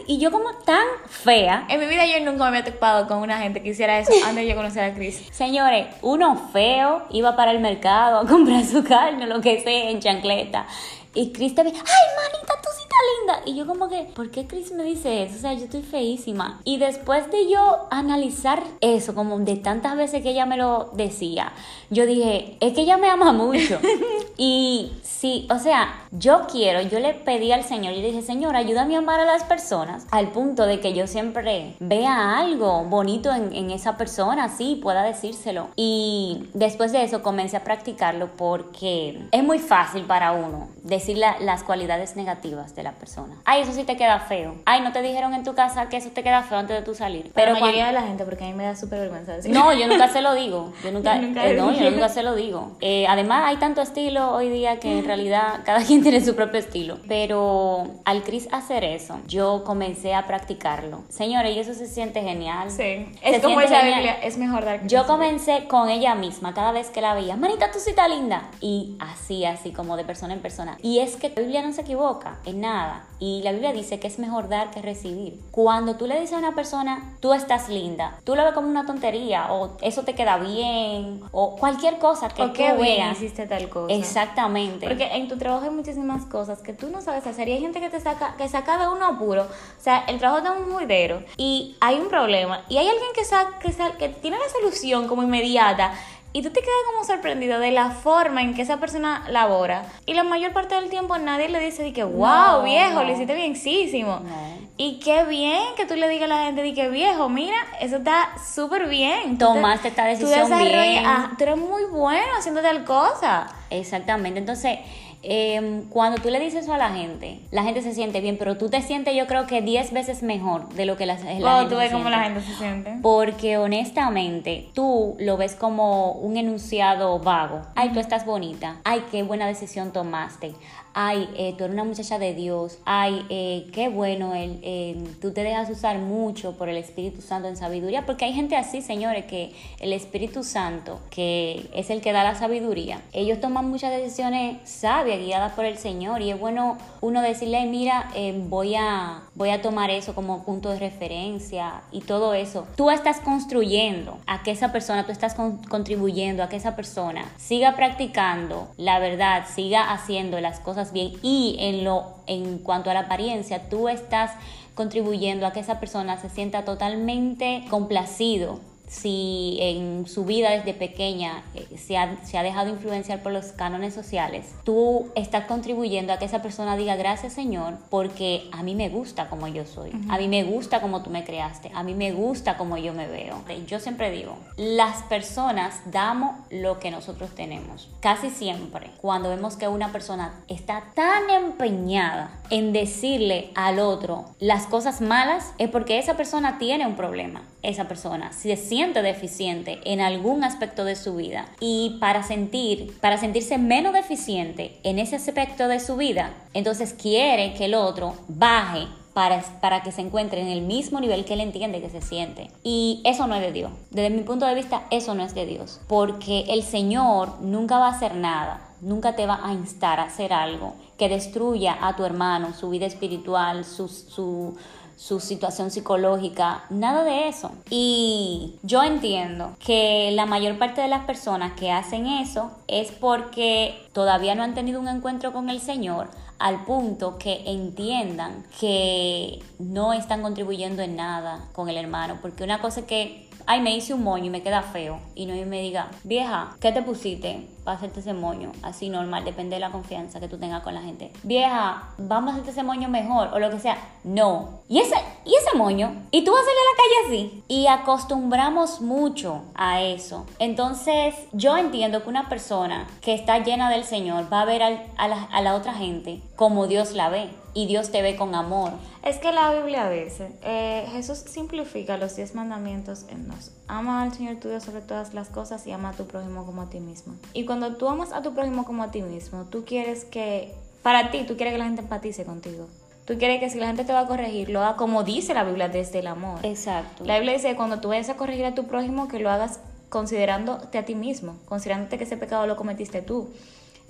y 0.07 0.19
yo 0.19 0.31
como 0.31 0.53
tan 0.53 0.85
fea. 1.07 1.65
En 1.69 1.79
mi 1.79 1.85
vida 1.87 2.05
yo 2.05 2.19
nunca 2.25 2.49
me 2.49 2.57
había 2.57 2.71
topado 2.71 3.07
con 3.07 3.19
una 3.19 3.39
gente 3.39 3.61
que 3.61 3.69
hiciera 3.69 3.99
eso 3.99 4.11
antes 4.25 4.43
de 4.43 4.47
yo 4.47 4.55
conocer 4.55 4.83
a 4.83 4.93
Chris. 4.93 5.23
Señores, 5.31 5.87
uno 6.01 6.49
feo 6.51 7.03
iba 7.11 7.35
para 7.35 7.51
el 7.51 7.59
mercado 7.59 8.19
a 8.19 8.27
comprar 8.27 8.63
su 8.65 8.83
carne, 8.83 9.27
lo 9.27 9.41
que 9.41 9.61
sea, 9.61 9.89
en 9.89 9.99
chancleta. 9.99 10.67
Y 11.13 11.33
Chris 11.33 11.53
te 11.53 11.63
ve, 11.63 11.73
ay, 11.73 11.75
manita, 11.75 12.53
tú 12.61 12.69
sí 12.73 12.83
estás 12.83 12.99
linda. 13.19 13.41
Y 13.45 13.55
yo 13.57 13.67
como 13.67 13.89
que, 13.89 14.09
¿por 14.15 14.31
qué 14.31 14.47
Chris 14.47 14.71
me 14.71 14.83
dice 14.83 15.23
eso? 15.23 15.35
O 15.35 15.39
sea, 15.39 15.53
yo 15.53 15.65
estoy 15.65 15.81
feísima. 15.81 16.61
Y 16.63 16.77
después 16.77 17.29
de 17.31 17.49
yo 17.49 17.87
analizar 17.91 18.63
eso, 18.79 19.13
como 19.13 19.37
de 19.39 19.57
tantas 19.57 19.97
veces 19.97 20.23
que 20.23 20.29
ella 20.29 20.45
me 20.45 20.55
lo 20.55 20.89
decía, 20.93 21.51
yo 21.89 22.05
dije, 22.05 22.55
es 22.61 22.73
que 22.73 22.81
ella 22.81 22.97
me 22.97 23.09
ama 23.09 23.33
mucho. 23.33 23.79
y 24.37 24.93
sí, 25.03 25.47
o 25.49 25.59
sea, 25.59 26.07
yo 26.11 26.47
quiero, 26.49 26.81
yo 26.81 26.99
le 26.99 27.13
pedí 27.13 27.51
al 27.51 27.65
Señor, 27.65 27.93
yo 27.93 28.01
le 28.01 28.07
dije, 28.07 28.21
Señor, 28.21 28.55
ayúdame 28.55 28.95
a 28.95 28.99
amar 28.99 29.19
a 29.19 29.25
las 29.25 29.43
personas 29.43 30.07
al 30.11 30.29
punto 30.29 30.65
de 30.65 30.79
que 30.79 30.93
yo 30.93 31.07
siempre 31.07 31.75
vea 31.81 32.37
algo 32.37 32.85
bonito 32.85 33.33
en, 33.33 33.53
en 33.53 33.71
esa 33.71 33.97
persona, 33.97 34.47
sí, 34.47 34.79
pueda 34.81 35.03
decírselo. 35.03 35.67
Y 35.75 36.47
después 36.53 36.93
de 36.93 37.03
eso 37.03 37.21
comencé 37.21 37.57
a 37.57 37.65
practicarlo 37.65 38.29
porque 38.37 39.21
es 39.31 39.43
muy 39.43 39.59
fácil 39.59 40.03
para 40.03 40.31
uno 40.31 40.69
decir 40.83 41.00
decir 41.01 41.17
la- 41.17 41.37
las 41.39 41.63
cualidades 41.63 42.15
negativas 42.15 42.75
de 42.75 42.83
la 42.83 42.91
persona. 42.93 43.35
Ay, 43.45 43.61
eso 43.61 43.73
sí 43.73 43.83
te 43.83 43.97
queda 43.97 44.19
feo. 44.19 44.55
Ay, 44.65 44.81
no 44.81 44.91
te 44.91 45.01
dijeron 45.01 45.33
en 45.33 45.43
tu 45.43 45.53
casa 45.55 45.89
que 45.89 45.97
eso 45.97 46.09
te 46.11 46.23
queda 46.23 46.43
feo 46.43 46.57
antes 46.57 46.77
de 46.77 46.83
tú 46.83 46.95
salir. 46.95 47.31
Pero 47.35 47.53
la 47.53 47.59
cuando- 47.59 47.65
mayoría 47.77 47.87
de 47.87 47.93
la 47.93 48.07
gente, 48.07 48.23
porque 48.25 48.43
a 48.43 48.47
mí 48.47 48.53
me 48.53 48.63
da 48.65 48.75
súper 48.75 48.99
vergüenza 48.99 49.33
decir. 49.33 49.51
no, 49.51 49.73
yo 49.73 49.87
nunca 49.87 50.07
se 50.07 50.21
lo 50.21 50.33
digo. 50.33 50.71
Yo 50.83 50.91
nunca, 50.91 51.15
Yo 51.15 51.21
nunca 51.27 51.45
eh, 51.47 51.53
no, 51.55 51.71
yo 51.73 51.91
nunca 51.91 52.09
se 52.09 52.23
lo 52.23 52.35
digo. 52.35 52.77
Eh, 52.81 53.05
además, 53.07 53.43
hay 53.47 53.57
tanto 53.57 53.81
estilo 53.81 54.31
hoy 54.31 54.49
día 54.49 54.79
que 54.79 54.99
en 54.99 55.05
realidad 55.05 55.61
cada 55.65 55.79
quien 55.85 56.01
tiene 56.01 56.21
su 56.21 56.35
propio 56.35 56.59
estilo. 56.59 56.97
Pero 57.07 57.87
al 58.05 58.23
Chris 58.23 58.47
hacer 58.51 58.83
eso, 58.83 59.19
yo 59.27 59.63
comencé 59.63 60.13
a 60.13 60.25
practicarlo. 60.27 61.03
Señores, 61.09 61.55
y 61.55 61.59
eso 61.59 61.73
se 61.73 61.87
siente 61.87 62.21
genial. 62.21 62.69
Sí. 62.71 62.77
Se 62.77 63.35
Es 63.35 63.41
como 63.41 63.59
dice 63.59 63.73
la 63.73 63.79
genial. 63.81 63.95
Biblia, 64.01 64.13
es 64.23 64.37
mejor 64.37 64.65
dar 64.65 64.85
Yo 64.87 65.05
comencé 65.07 65.67
con 65.67 65.89
ella 65.89 66.15
misma 66.15 66.53
cada 66.53 66.71
vez 66.71 66.89
que 66.89 67.01
la 67.01 67.13
veía. 67.13 67.35
Manita, 67.35 67.71
tú 67.71 67.79
sí 67.79 67.91
estás 67.91 68.09
linda. 68.09 68.49
Y 68.59 68.95
así, 68.99 69.45
así, 69.45 69.71
como 69.71 69.97
de 69.97 70.03
persona 70.03 70.33
en 70.33 70.41
persona. 70.41 70.77
Y 70.81 70.90
es 70.99 71.15
que 71.15 71.29
la 71.29 71.41
Biblia 71.41 71.61
no 71.61 71.73
se 71.73 71.81
equivoca 71.81 72.37
en 72.45 72.61
nada. 72.61 73.05
Y 73.19 73.41
la 73.43 73.51
Biblia 73.51 73.71
dice 73.71 73.99
que 73.99 74.07
es 74.07 74.17
mejor 74.17 74.49
dar 74.49 74.71
que 74.71 74.81
recibir. 74.81 75.39
Cuando 75.51 75.95
tú 75.95 76.07
le 76.07 76.19
dices 76.19 76.33
a 76.35 76.39
una 76.39 76.55
persona, 76.55 77.13
tú 77.19 77.33
estás 77.33 77.69
linda, 77.69 78.17
tú 78.23 78.35
lo 78.35 78.43
ves 78.43 78.53
como 78.53 78.67
una 78.67 78.87
tontería, 78.87 79.53
o 79.53 79.77
eso 79.81 80.01
te 80.01 80.15
queda 80.15 80.37
bien, 80.37 81.21
o 81.31 81.55
cualquier 81.55 81.99
cosa 81.99 82.29
que 82.29 82.41
O 82.41 82.51
qué 82.53 82.73
bien 82.73 83.11
hiciste 83.11 83.45
tal 83.45 83.69
cosa. 83.69 83.93
Exactamente. 83.93 84.87
Porque 84.87 85.03
en 85.15 85.27
tu 85.27 85.37
trabajo 85.37 85.65
hay 85.65 85.69
muchísimas 85.69 86.25
cosas 86.25 86.61
que 86.63 86.73
tú 86.73 86.89
no 86.89 86.99
sabes 87.01 87.27
hacer 87.27 87.47
y 87.47 87.51
hay 87.53 87.59
gente 87.61 87.79
que 87.79 87.89
te 87.91 87.99
saca, 87.99 88.35
que 88.37 88.49
saca 88.49 88.79
de 88.79 88.87
uno 88.87 89.05
apuro. 89.05 89.43
O 89.43 89.83
sea, 89.83 89.99
el 90.07 90.17
trabajo 90.17 90.39
está 90.39 90.51
un 90.53 90.71
juidero 90.71 91.23
y 91.37 91.75
hay 91.79 91.99
un 91.99 92.07
problema 92.09 92.61
y 92.69 92.77
hay 92.77 92.87
alguien 92.87 93.09
que, 93.13 93.21
que, 93.21 93.71
sa- 93.73 93.97
que 93.99 94.09
tiene 94.09 94.37
la 94.39 94.49
solución 94.51 95.07
como 95.07 95.21
inmediata 95.21 95.93
y 96.33 96.41
tú 96.41 96.49
te 96.49 96.61
quedas 96.61 96.73
como 96.91 97.03
sorprendido 97.05 97.59
de 97.59 97.71
la 97.71 97.91
forma 97.91 98.41
en 98.41 98.53
que 98.53 98.61
esa 98.61 98.77
persona 98.77 99.25
labora. 99.29 99.83
Y 100.05 100.13
la 100.13 100.23
mayor 100.23 100.53
parte 100.53 100.75
del 100.75 100.89
tiempo 100.89 101.17
nadie 101.17 101.49
le 101.49 101.59
dice 101.59 101.83
de 101.83 101.93
que, 101.93 102.03
wow, 102.03 102.59
No, 102.59 102.63
viejo, 102.63 102.93
no. 102.95 103.03
lo 103.03 103.11
hiciste 103.13 103.35
bienísimo. 103.35 104.21
No. 104.23 104.61
Y 104.77 104.99
qué 104.99 105.25
bien 105.25 105.61
que 105.75 105.85
tú 105.85 105.95
le 105.95 106.07
digas 106.09 106.31
a 106.31 106.35
la 106.35 106.43
gente 106.45 106.63
de 106.63 106.73
que 106.73 106.89
viejo, 106.89 107.29
mira, 107.29 107.57
eso 107.81 107.97
está 107.97 108.29
súper 108.53 108.87
bien. 108.87 109.37
Te- 109.37 109.45
Tomaste 109.45 109.89
esta 109.89 110.05
decisión 110.05 110.49
bien. 110.57 111.05
ah, 111.05 111.31
tú 111.37 111.43
eres 111.43 111.57
muy 111.57 111.83
bueno 111.85 112.25
haciendo 112.39 112.61
tal 112.61 112.83
cosa. 112.85 113.47
Exactamente. 113.69 114.39
Entonces, 114.39 114.79
eh, 115.23 115.83
cuando 115.89 116.21
tú 116.21 116.29
le 116.29 116.39
dices 116.39 116.63
eso 116.63 116.73
a 116.73 116.77
la 116.77 116.89
gente, 116.91 117.39
la 117.51 117.63
gente 117.63 117.81
se 117.81 117.93
siente 117.93 118.21
bien, 118.21 118.37
pero 118.37 118.57
tú 118.57 118.69
te 118.69 118.81
sientes, 118.81 119.15
yo 119.15 119.27
creo 119.27 119.47
que 119.47 119.61
10 119.61 119.93
veces 119.93 120.23
mejor 120.23 120.69
de 120.69 120.85
lo 120.85 120.97
que 120.97 121.05
la, 121.05 121.15
la 121.15 121.21
gente 121.59 121.69
tú 121.69 121.75
ves 121.77 121.89
se 121.89 121.93
cómo 121.93 122.05
siente. 122.05 122.09
la 122.09 122.23
gente 122.23 122.41
se 122.41 122.55
siente. 122.55 122.97
Porque 123.01 123.57
honestamente, 123.57 124.69
tú 124.73 125.15
lo 125.19 125.37
ves 125.37 125.55
como 125.55 126.13
un 126.13 126.37
enunciado 126.37 127.19
vago. 127.19 127.61
Ay, 127.75 127.89
tú 127.89 127.99
estás 127.99 128.25
bonita. 128.25 128.77
Ay, 128.83 129.03
qué 129.11 129.23
buena 129.23 129.45
decisión 129.47 129.91
tomaste. 129.91 130.53
Ay, 130.93 131.29
eh, 131.37 131.53
tú 131.57 131.63
eres 131.63 131.73
una 131.73 131.83
muchacha 131.83 132.19
de 132.19 132.33
Dios. 132.33 132.77
Ay, 132.85 133.25
eh, 133.29 133.67
qué 133.73 133.87
bueno, 133.89 134.33
eh, 134.35 134.95
tú 135.21 135.31
te 135.31 135.43
dejas 135.43 135.69
usar 135.69 135.99
mucho 135.99 136.57
por 136.57 136.67
el 136.69 136.77
Espíritu 136.77 137.21
Santo 137.21 137.47
en 137.47 137.55
sabiduría. 137.55 138.05
Porque 138.05 138.25
hay 138.25 138.33
gente 138.33 138.55
así, 138.57 138.81
señores, 138.81 139.25
que 139.25 139.53
el 139.79 139.93
Espíritu 139.93 140.43
Santo, 140.43 140.99
que 141.09 141.69
es 141.73 141.89
el 141.89 142.01
que 142.01 142.11
da 142.11 142.23
la 142.23 142.35
sabiduría, 142.35 143.01
ellos 143.13 143.39
toman 143.39 143.69
muchas 143.69 143.91
decisiones 143.91 144.57
sabias, 144.69 145.19
guiadas 145.19 145.53
por 145.53 145.65
el 145.65 145.77
Señor. 145.77 146.21
Y 146.21 146.31
es 146.31 146.39
bueno 146.39 146.77
uno 146.99 147.21
decirle, 147.21 147.57
"Ay, 147.57 147.67
mira, 147.69 148.09
voy, 148.49 148.75
a, 148.75 149.21
voy 149.35 149.49
a 149.49 149.61
tomar 149.61 149.89
eso 149.91 150.13
como 150.13 150.43
punto 150.43 150.69
de 150.69 150.79
referencia 150.79 151.81
y 151.91 152.01
todo 152.01 152.33
eso. 152.33 152.67
Tú 152.75 152.89
estás 152.91 153.19
construyendo 153.21 154.17
a 154.27 154.43
que 154.43 154.51
esa 154.51 154.71
persona, 154.71 155.05
tú 155.05 155.11
estás 155.11 155.35
con- 155.35 155.63
contribuyendo 155.63 156.43
a 156.43 156.49
que 156.49 156.55
esa 156.57 156.75
persona 156.75 157.25
siga 157.37 157.75
practicando 157.75 158.67
la 158.77 158.99
verdad, 158.99 159.45
siga 159.53 159.91
haciendo 159.91 160.39
las 160.41 160.59
cosas 160.59 160.80
bien. 160.91 161.13
Y 161.21 161.55
en 161.59 161.83
lo 161.83 162.15
en 162.27 162.57
cuanto 162.57 162.89
a 162.89 162.93
la 162.93 163.01
apariencia, 163.01 163.69
tú 163.69 163.89
estás 163.89 164.31
contribuyendo 164.75 165.45
a 165.45 165.53
que 165.53 165.59
esa 165.59 165.79
persona 165.79 166.19
se 166.19 166.29
sienta 166.29 166.65
totalmente 166.65 167.65
complacido 167.69 168.59
si 168.91 169.57
en 169.61 170.05
su 170.05 170.25
vida 170.25 170.51
desde 170.51 170.73
pequeña 170.73 171.45
eh, 171.55 171.77
se, 171.77 171.97
ha, 171.97 172.23
se 172.25 172.37
ha 172.37 172.43
dejado 172.43 172.69
influenciar 172.69 173.23
por 173.23 173.31
los 173.31 173.53
cánones 173.53 173.93
sociales, 173.93 174.53
tú 174.65 175.09
estás 175.15 175.45
contribuyendo 175.45 176.11
a 176.11 176.19
que 176.19 176.25
esa 176.25 176.41
persona 176.41 176.75
diga 176.75 176.97
gracias 176.97 177.31
Señor 177.31 177.75
porque 177.89 178.49
a 178.51 178.63
mí 178.63 178.75
me 178.75 178.89
gusta 178.89 179.29
como 179.29 179.47
yo 179.47 179.65
soy, 179.65 179.91
a 180.09 180.17
mí 180.17 180.27
me 180.27 180.43
gusta 180.43 180.81
como 180.81 181.03
tú 181.03 181.09
me 181.09 181.23
creaste, 181.23 181.71
a 181.73 181.83
mí 181.83 181.93
me 181.93 182.11
gusta 182.11 182.57
como 182.57 182.77
yo 182.77 182.93
me 182.93 183.07
veo. 183.07 183.41
Yo 183.65 183.79
siempre 183.79 184.11
digo, 184.11 184.37
las 184.57 185.03
personas 185.03 185.79
damos 185.85 186.35
lo 186.49 186.79
que 186.79 186.91
nosotros 186.91 187.33
tenemos. 187.33 187.89
Casi 188.01 188.29
siempre, 188.29 188.91
cuando 189.01 189.29
vemos 189.29 189.55
que 189.55 189.69
una 189.69 189.93
persona 189.93 190.33
está 190.49 190.83
tan 190.93 191.29
empeñada 191.29 192.31
en 192.49 192.73
decirle 192.73 193.51
al 193.55 193.79
otro 193.79 194.25
las 194.39 194.67
cosas 194.67 194.99
malas, 194.99 195.53
es 195.57 195.69
porque 195.69 195.97
esa 195.97 196.17
persona 196.17 196.57
tiene 196.57 196.85
un 196.85 196.95
problema. 196.95 197.41
Esa 197.63 197.87
persona 197.87 198.33
se 198.33 198.55
siente 198.55 199.01
deficiente 199.01 199.79
en 199.85 200.01
algún 200.01 200.43
aspecto 200.43 200.83
de 200.83 200.95
su 200.95 201.15
vida 201.15 201.47
y 201.59 201.97
para 201.99 202.23
sentir, 202.23 202.97
para 202.99 203.17
sentirse 203.17 203.57
menos 203.57 203.93
deficiente 203.93 204.79
en 204.83 204.99
ese 204.99 205.15
aspecto 205.15 205.67
de 205.67 205.79
su 205.79 205.95
vida, 205.97 206.33
entonces 206.53 206.93
quiere 206.93 207.53
que 207.53 207.65
el 207.65 207.75
otro 207.75 208.15
baje 208.27 208.87
para, 209.13 209.41
para 209.59 209.83
que 209.83 209.91
se 209.91 210.01
encuentre 210.01 210.41
en 210.41 210.47
el 210.47 210.61
mismo 210.61 210.99
nivel 210.99 211.25
que 211.25 211.33
él 211.33 211.41
entiende 211.41 211.81
que 211.81 211.89
se 211.89 212.01
siente. 212.01 212.49
Y 212.63 213.01
eso 213.03 213.27
no 213.27 213.35
es 213.35 213.41
de 213.41 213.51
Dios. 213.51 213.71
Desde 213.89 214.09
mi 214.09 214.23
punto 214.23 214.45
de 214.45 214.55
vista, 214.55 214.83
eso 214.89 215.13
no 215.15 215.23
es 215.23 215.35
de 215.35 215.45
Dios. 215.45 215.81
Porque 215.87 216.45
el 216.49 216.63
Señor 216.63 217.41
nunca 217.41 217.77
va 217.77 217.87
a 217.87 217.91
hacer 217.91 218.15
nada, 218.15 218.61
nunca 218.81 219.15
te 219.15 219.25
va 219.25 219.39
a 219.43 219.53
instar 219.53 219.99
a 219.99 220.03
hacer 220.03 220.33
algo 220.33 220.75
que 220.97 221.09
destruya 221.09 221.77
a 221.81 221.95
tu 221.95 222.05
hermano, 222.05 222.53
su 222.53 222.69
vida 222.69 222.85
espiritual, 222.85 223.65
su, 223.65 223.87
su, 223.87 224.55
su 224.95 225.19
situación 225.19 225.71
psicológica, 225.71 226.65
nada 226.69 227.03
de 227.03 227.27
eso. 227.27 227.51
Y 227.69 228.55
yo 228.63 228.83
entiendo 228.83 229.55
que 229.65 230.11
la 230.13 230.25
mayor 230.25 230.57
parte 230.57 230.81
de 230.81 230.87
las 230.87 231.05
personas 231.05 231.53
que 231.53 231.71
hacen 231.71 232.07
eso 232.07 232.51
es 232.67 232.91
porque 232.91 233.87
todavía 233.93 234.35
no 234.35 234.43
han 234.43 234.53
tenido 234.53 234.79
un 234.79 234.87
encuentro 234.87 235.33
con 235.33 235.49
el 235.49 235.59
Señor 235.59 236.09
al 236.41 236.65
punto 236.65 237.17
que 237.17 237.43
entiendan 237.45 238.43
que 238.59 239.43
no 239.59 239.93
están 239.93 240.23
contribuyendo 240.23 240.81
en 240.81 240.95
nada 240.95 241.47
con 241.53 241.69
el 241.69 241.77
hermano. 241.77 242.17
Porque 242.21 242.43
una 242.43 242.61
cosa 242.61 242.81
es 242.81 242.85
que, 242.87 243.29
ay, 243.47 243.61
me 243.61 243.75
hice 243.75 243.93
un 243.93 244.03
moño 244.03 244.25
y 244.25 244.29
me 244.29 244.41
queda 244.43 244.61
feo. 244.61 244.99
Y 245.15 245.25
no 245.25 245.33
me 245.45 245.61
diga, 245.61 245.89
vieja, 246.03 246.55
¿qué 246.59 246.71
te 246.71 246.81
pusiste 246.81 247.47
para 247.63 247.77
hacerte 247.77 247.99
ese 247.99 248.13
moño? 248.13 248.51
Así 248.63 248.89
normal, 248.89 249.23
depende 249.23 249.55
de 249.55 249.59
la 249.59 249.69
confianza 249.71 250.19
que 250.19 250.27
tú 250.27 250.37
tengas 250.37 250.63
con 250.63 250.73
la 250.73 250.81
gente. 250.81 251.11
Vieja, 251.23 251.89
vamos 251.97 252.29
a 252.29 252.33
hacerte 252.33 252.51
ese 252.51 252.63
moño 252.63 252.89
mejor 252.89 253.29
o 253.33 253.39
lo 253.39 253.49
que 253.49 253.59
sea. 253.59 253.77
No. 254.03 254.61
¿Y 254.67 254.79
ese, 254.79 254.95
y 255.25 255.35
ese 255.35 255.57
moño? 255.57 255.93
¿Y 256.11 256.23
tú 256.23 256.31
vas 256.31 256.41
a 256.41 256.45
salir 256.45 256.59
a 256.59 256.71
la 256.71 256.77
calle 256.77 257.07
así? 257.29 257.43
Y 257.47 257.67
acostumbramos 257.67 258.81
mucho 258.81 259.41
a 259.55 259.81
eso. 259.81 260.25
Entonces, 260.39 261.15
yo 261.33 261.57
entiendo 261.57 262.03
que 262.03 262.09
una 262.09 262.29
persona 262.29 262.87
que 263.01 263.13
está 263.13 263.39
llena 263.39 263.69
del 263.69 263.83
Señor 263.83 264.31
va 264.31 264.41
a 264.41 264.45
ver 264.45 264.63
al- 264.63 264.83
a, 264.97 265.07
la, 265.07 265.23
a 265.31 265.41
la 265.41 265.55
otra 265.55 265.73
gente 265.73 266.21
como 266.35 266.67
Dios 266.67 266.93
la 266.93 267.09
ve. 267.09 267.29
Y 267.53 267.67
Dios 267.67 267.91
te 267.91 268.01
ve 268.01 268.15
con 268.15 268.33
amor. 268.33 268.71
Es 269.03 269.17
que 269.17 269.31
la 269.31 269.53
Biblia 269.53 269.89
dice, 269.89 270.31
eh, 270.41 270.87
Jesús 270.91 271.17
simplifica 271.17 271.97
los 271.97 272.15
diez 272.15 272.33
mandamientos 272.33 273.05
en 273.09 273.27
dos. 273.27 273.51
Ama 273.67 274.03
al 274.03 274.13
Señor 274.13 274.37
tu 274.37 274.47
Dios 274.47 274.63
sobre 274.63 274.81
todas 274.81 275.13
las 275.13 275.29
cosas 275.29 275.67
y 275.67 275.71
ama 275.71 275.89
a 275.89 275.93
tu 275.93 276.05
prójimo 276.05 276.45
como 276.45 276.61
a 276.61 276.69
ti 276.69 276.79
mismo. 276.79 277.15
Y 277.33 277.45
cuando 277.45 277.75
tú 277.75 277.89
amas 277.89 278.13
a 278.13 278.21
tu 278.21 278.33
prójimo 278.33 278.63
como 278.63 278.83
a 278.83 278.91
ti 278.91 279.01
mismo, 279.01 279.45
tú 279.45 279.65
quieres 279.65 280.05
que, 280.05 280.53
para 280.81 281.11
ti, 281.11 281.23
tú 281.27 281.35
quieres 281.35 281.53
que 281.53 281.57
la 281.57 281.65
gente 281.65 281.81
empatice 281.81 282.23
contigo. 282.23 282.67
Tú 283.05 283.17
quieres 283.17 283.39
que 283.39 283.49
si 283.49 283.59
la 283.59 283.67
gente 283.67 283.83
te 283.83 283.91
va 283.91 284.01
a 284.01 284.07
corregir, 284.07 284.49
lo 284.49 284.61
haga 284.61 284.77
como 284.77 285.03
dice 285.03 285.33
la 285.33 285.43
Biblia 285.43 285.67
desde 285.67 285.99
el 285.99 286.07
amor. 286.07 286.39
Exacto. 286.43 287.03
La 287.03 287.15
Biblia 287.15 287.33
dice 287.33 287.49
que 287.49 287.55
cuando 287.55 287.79
tú 287.79 287.89
vayas 287.89 288.09
a 288.09 288.15
corregir 288.15 288.45
a 288.45 288.55
tu 288.55 288.67
prójimo, 288.67 289.07
que 289.07 289.19
lo 289.19 289.29
hagas 289.29 289.59
considerándote 289.89 290.77
a 290.77 290.85
ti 290.85 290.95
mismo, 290.95 291.35
considerándote 291.45 291.97
que 291.97 292.05
ese 292.05 292.15
pecado 292.15 292.47
lo 292.47 292.55
cometiste 292.55 293.01
tú. 293.01 293.29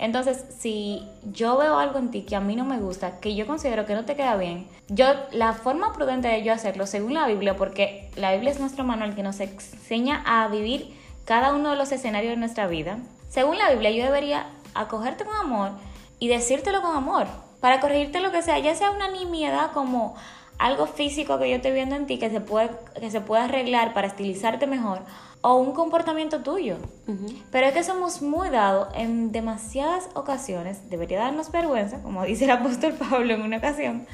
Entonces, 0.02 0.44
si 0.58 1.08
yo 1.32 1.56
veo 1.56 1.78
algo 1.78 2.00
en 2.00 2.10
ti 2.10 2.22
que 2.22 2.34
a 2.34 2.40
mí 2.40 2.56
no 2.56 2.64
me 2.64 2.80
gusta, 2.80 3.20
que 3.20 3.36
yo 3.36 3.46
considero 3.46 3.86
que 3.86 3.94
no 3.94 4.04
te 4.04 4.16
queda 4.16 4.34
bien, 4.34 4.66
yo 4.88 5.06
la 5.30 5.52
forma 5.52 5.92
prudente 5.92 6.26
de 6.26 6.42
yo 6.42 6.52
hacerlo, 6.52 6.88
según 6.88 7.14
la 7.14 7.28
Biblia, 7.28 7.56
porque 7.56 8.10
la 8.16 8.32
Biblia 8.32 8.50
es 8.50 8.58
nuestro 8.58 8.82
manual 8.82 9.14
que 9.14 9.22
nos 9.22 9.38
enseña 9.38 10.24
a 10.26 10.48
vivir 10.48 10.92
cada 11.24 11.54
uno 11.54 11.70
de 11.70 11.76
los 11.76 11.92
escenarios 11.92 12.32
de 12.32 12.36
nuestra 12.36 12.66
vida, 12.66 12.98
según 13.28 13.58
la 13.58 13.70
Biblia 13.70 13.92
yo 13.92 14.02
debería 14.02 14.46
acogerte 14.74 15.24
con 15.24 15.36
amor 15.36 15.70
y 16.18 16.26
decírtelo 16.26 16.82
con 16.82 16.96
amor, 16.96 17.28
para 17.60 17.78
corregirte 17.78 18.18
lo 18.18 18.32
que 18.32 18.42
sea, 18.42 18.58
ya 18.58 18.74
sea 18.74 18.90
una 18.90 19.08
nimiedad 19.08 19.70
como 19.70 20.16
algo 20.62 20.86
físico 20.86 21.38
que 21.40 21.50
yo 21.50 21.56
estoy 21.56 21.72
viendo 21.72 21.96
en 21.96 22.06
ti 22.06 22.18
que 22.18 22.30
se 22.30 22.40
puede, 22.40 22.70
que 22.98 23.10
se 23.10 23.20
puede 23.20 23.42
arreglar 23.42 23.92
para 23.94 24.06
estilizarte 24.06 24.68
mejor, 24.68 25.00
o 25.40 25.56
un 25.56 25.72
comportamiento 25.72 26.40
tuyo. 26.40 26.76
Pero 27.50 27.66
es 27.66 27.72
que 27.74 27.82
somos 27.82 28.22
muy 28.22 28.48
dados 28.48 28.88
en 28.94 29.32
demasiadas 29.32 30.08
ocasiones, 30.14 30.88
debería 30.88 31.18
darnos 31.18 31.50
vergüenza, 31.50 32.00
como 32.02 32.24
dice 32.24 32.44
el 32.44 32.52
apóstol 32.52 32.92
Pablo 32.92 33.34
en 33.34 33.42
una 33.42 33.56
ocasión, 33.56 34.06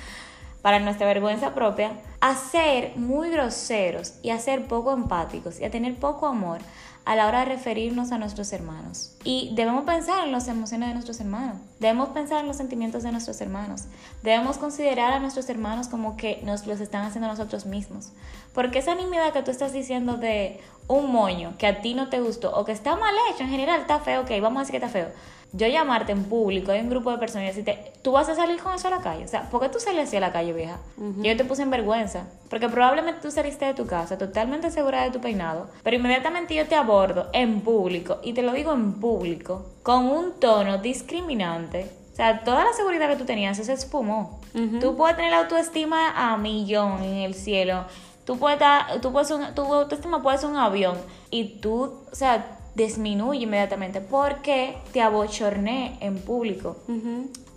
para 0.62 0.80
nuestra 0.80 1.06
vergüenza 1.06 1.54
propia, 1.54 1.92
a 2.20 2.34
ser 2.34 2.96
muy 2.96 3.30
groseros 3.30 4.14
y 4.22 4.30
a 4.30 4.38
ser 4.38 4.66
poco 4.66 4.92
empáticos 4.92 5.60
y 5.60 5.64
a 5.64 5.70
tener 5.70 5.96
poco 5.96 6.26
amor 6.26 6.60
a 7.08 7.16
la 7.16 7.26
hora 7.26 7.38
de 7.38 7.46
referirnos 7.46 8.12
a 8.12 8.18
nuestros 8.18 8.52
hermanos. 8.52 9.12
Y 9.24 9.50
debemos 9.54 9.84
pensar 9.84 10.26
en 10.26 10.32
las 10.32 10.46
emociones 10.46 10.88
de 10.88 10.92
nuestros 10.92 11.18
hermanos, 11.20 11.56
debemos 11.80 12.10
pensar 12.10 12.40
en 12.40 12.48
los 12.48 12.58
sentimientos 12.58 13.02
de 13.02 13.10
nuestros 13.12 13.40
hermanos, 13.40 13.84
debemos 14.22 14.58
considerar 14.58 15.14
a 15.14 15.18
nuestros 15.18 15.48
hermanos 15.48 15.88
como 15.88 16.18
que 16.18 16.42
nos 16.44 16.66
los 16.66 16.80
están 16.80 17.06
haciendo 17.06 17.26
nosotros 17.26 17.64
mismos. 17.64 18.12
Porque 18.52 18.80
esa 18.80 18.94
nimiedad 18.94 19.32
que 19.32 19.42
tú 19.42 19.50
estás 19.50 19.72
diciendo 19.72 20.18
de 20.18 20.60
un 20.86 21.10
moño 21.10 21.54
que 21.56 21.66
a 21.66 21.80
ti 21.80 21.94
no 21.94 22.10
te 22.10 22.20
gustó 22.20 22.54
o 22.54 22.66
que 22.66 22.72
está 22.72 22.94
mal 22.94 23.14
hecho 23.32 23.44
en 23.44 23.48
general, 23.48 23.80
está 23.80 24.00
feo, 24.00 24.20
ok, 24.20 24.30
vamos 24.42 24.58
a 24.58 24.60
decir 24.66 24.72
que 24.72 24.84
está 24.84 24.90
feo 24.90 25.08
yo 25.52 25.66
llamarte 25.66 26.12
en 26.12 26.24
público, 26.24 26.72
hay 26.72 26.80
un 26.80 26.90
grupo 26.90 27.10
de 27.10 27.18
personas 27.18 27.44
y 27.44 27.48
decirte, 27.48 27.92
tú 28.02 28.12
vas 28.12 28.28
a 28.28 28.34
salir 28.34 28.60
con 28.60 28.74
eso 28.74 28.88
a 28.88 28.90
la 28.90 29.00
calle. 29.00 29.24
O 29.24 29.28
sea, 29.28 29.48
¿por 29.48 29.60
qué 29.60 29.68
tú 29.68 29.80
salías 29.80 30.08
así 30.08 30.16
a 30.16 30.20
la 30.20 30.32
calle, 30.32 30.52
vieja? 30.52 30.78
Yo 31.22 31.36
te 31.36 31.44
puse 31.44 31.62
en 31.62 31.70
vergüenza. 31.70 32.26
Porque 32.50 32.68
probablemente 32.68 33.20
tú 33.22 33.30
saliste 33.30 33.64
de 33.64 33.74
tu 33.74 33.86
casa 33.86 34.18
totalmente 34.18 34.70
segura 34.70 35.02
de 35.04 35.10
tu 35.10 35.20
peinado, 35.20 35.68
pero 35.82 35.96
inmediatamente 35.96 36.54
yo 36.54 36.66
te 36.66 36.74
abordo 36.74 37.28
en 37.32 37.60
público, 37.60 38.18
y 38.22 38.32
te 38.32 38.42
lo 38.42 38.52
digo 38.52 38.72
en 38.72 38.94
público, 39.00 39.66
con 39.82 40.06
un 40.06 40.38
tono 40.38 40.78
discriminante. 40.78 41.90
O 42.12 42.16
sea, 42.16 42.42
toda 42.42 42.64
la 42.64 42.72
seguridad 42.72 43.08
que 43.08 43.16
tú 43.16 43.24
tenías 43.24 43.56
se 43.56 43.72
espumó. 43.72 44.40
Tú 44.80 44.96
puedes 44.96 45.16
tener 45.16 45.30
la 45.30 45.38
autoestima 45.40 46.10
a 46.10 46.36
millón 46.36 47.02
en 47.04 47.18
el 47.18 47.34
cielo. 47.34 47.84
Tú 48.24 48.38
puedes, 48.38 48.58
tú 49.00 49.12
puedes 49.12 49.30
un, 49.30 49.54
tu 49.54 49.62
autoestima 49.72 50.20
puede 50.20 50.36
ser 50.38 50.50
un 50.50 50.56
avión. 50.56 50.98
Y 51.30 51.60
tú, 51.60 52.02
o 52.10 52.14
sea, 52.14 52.57
disminuye 52.78 53.40
inmediatamente 53.40 54.00
porque 54.00 54.78
te 54.92 55.02
abochorné 55.02 55.98
en 56.00 56.18
público. 56.18 56.76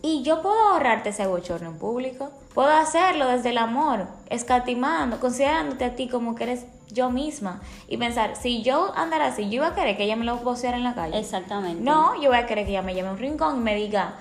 Y 0.02 0.24
yo 0.24 0.42
puedo 0.42 0.60
ahorrarte 0.70 1.10
ese 1.10 1.24
abochorno 1.24 1.70
en 1.70 1.78
público. 1.78 2.30
Puedo 2.54 2.72
hacerlo 2.72 3.28
desde 3.28 3.52
el 3.52 3.60
amor, 3.60 4.08
escatimando, 4.30 5.20
considerándote 5.22 5.86
a 5.86 5.96
ti 5.96 6.10
como 6.10 6.36
que 6.36 6.44
eres 6.44 6.66
yo 6.90 7.10
misma. 7.10 7.62
Y 7.88 7.96
pensar, 7.96 8.36
si 8.36 8.64
yo 8.64 8.92
andara 8.96 9.28
así, 9.28 9.46
yo 9.50 9.58
iba 9.58 9.68
a 9.68 9.76
querer 9.76 9.96
que 9.96 10.04
ella 10.04 10.18
me 10.18 10.26
lo 10.26 10.36
voceara 10.38 10.76
en 10.76 10.84
la 10.84 10.96
calle. 10.96 11.18
Exactamente. 11.18 11.82
No, 11.82 12.20
yo 12.22 12.30
voy 12.30 12.40
a 12.40 12.48
querer 12.48 12.66
que 12.66 12.72
ella 12.72 12.82
me 12.82 12.94
llame 12.94 13.10
a 13.10 13.12
un 13.14 13.20
rincón 13.20 13.58
y 13.58 13.60
me 13.62 13.76
diga, 13.76 14.16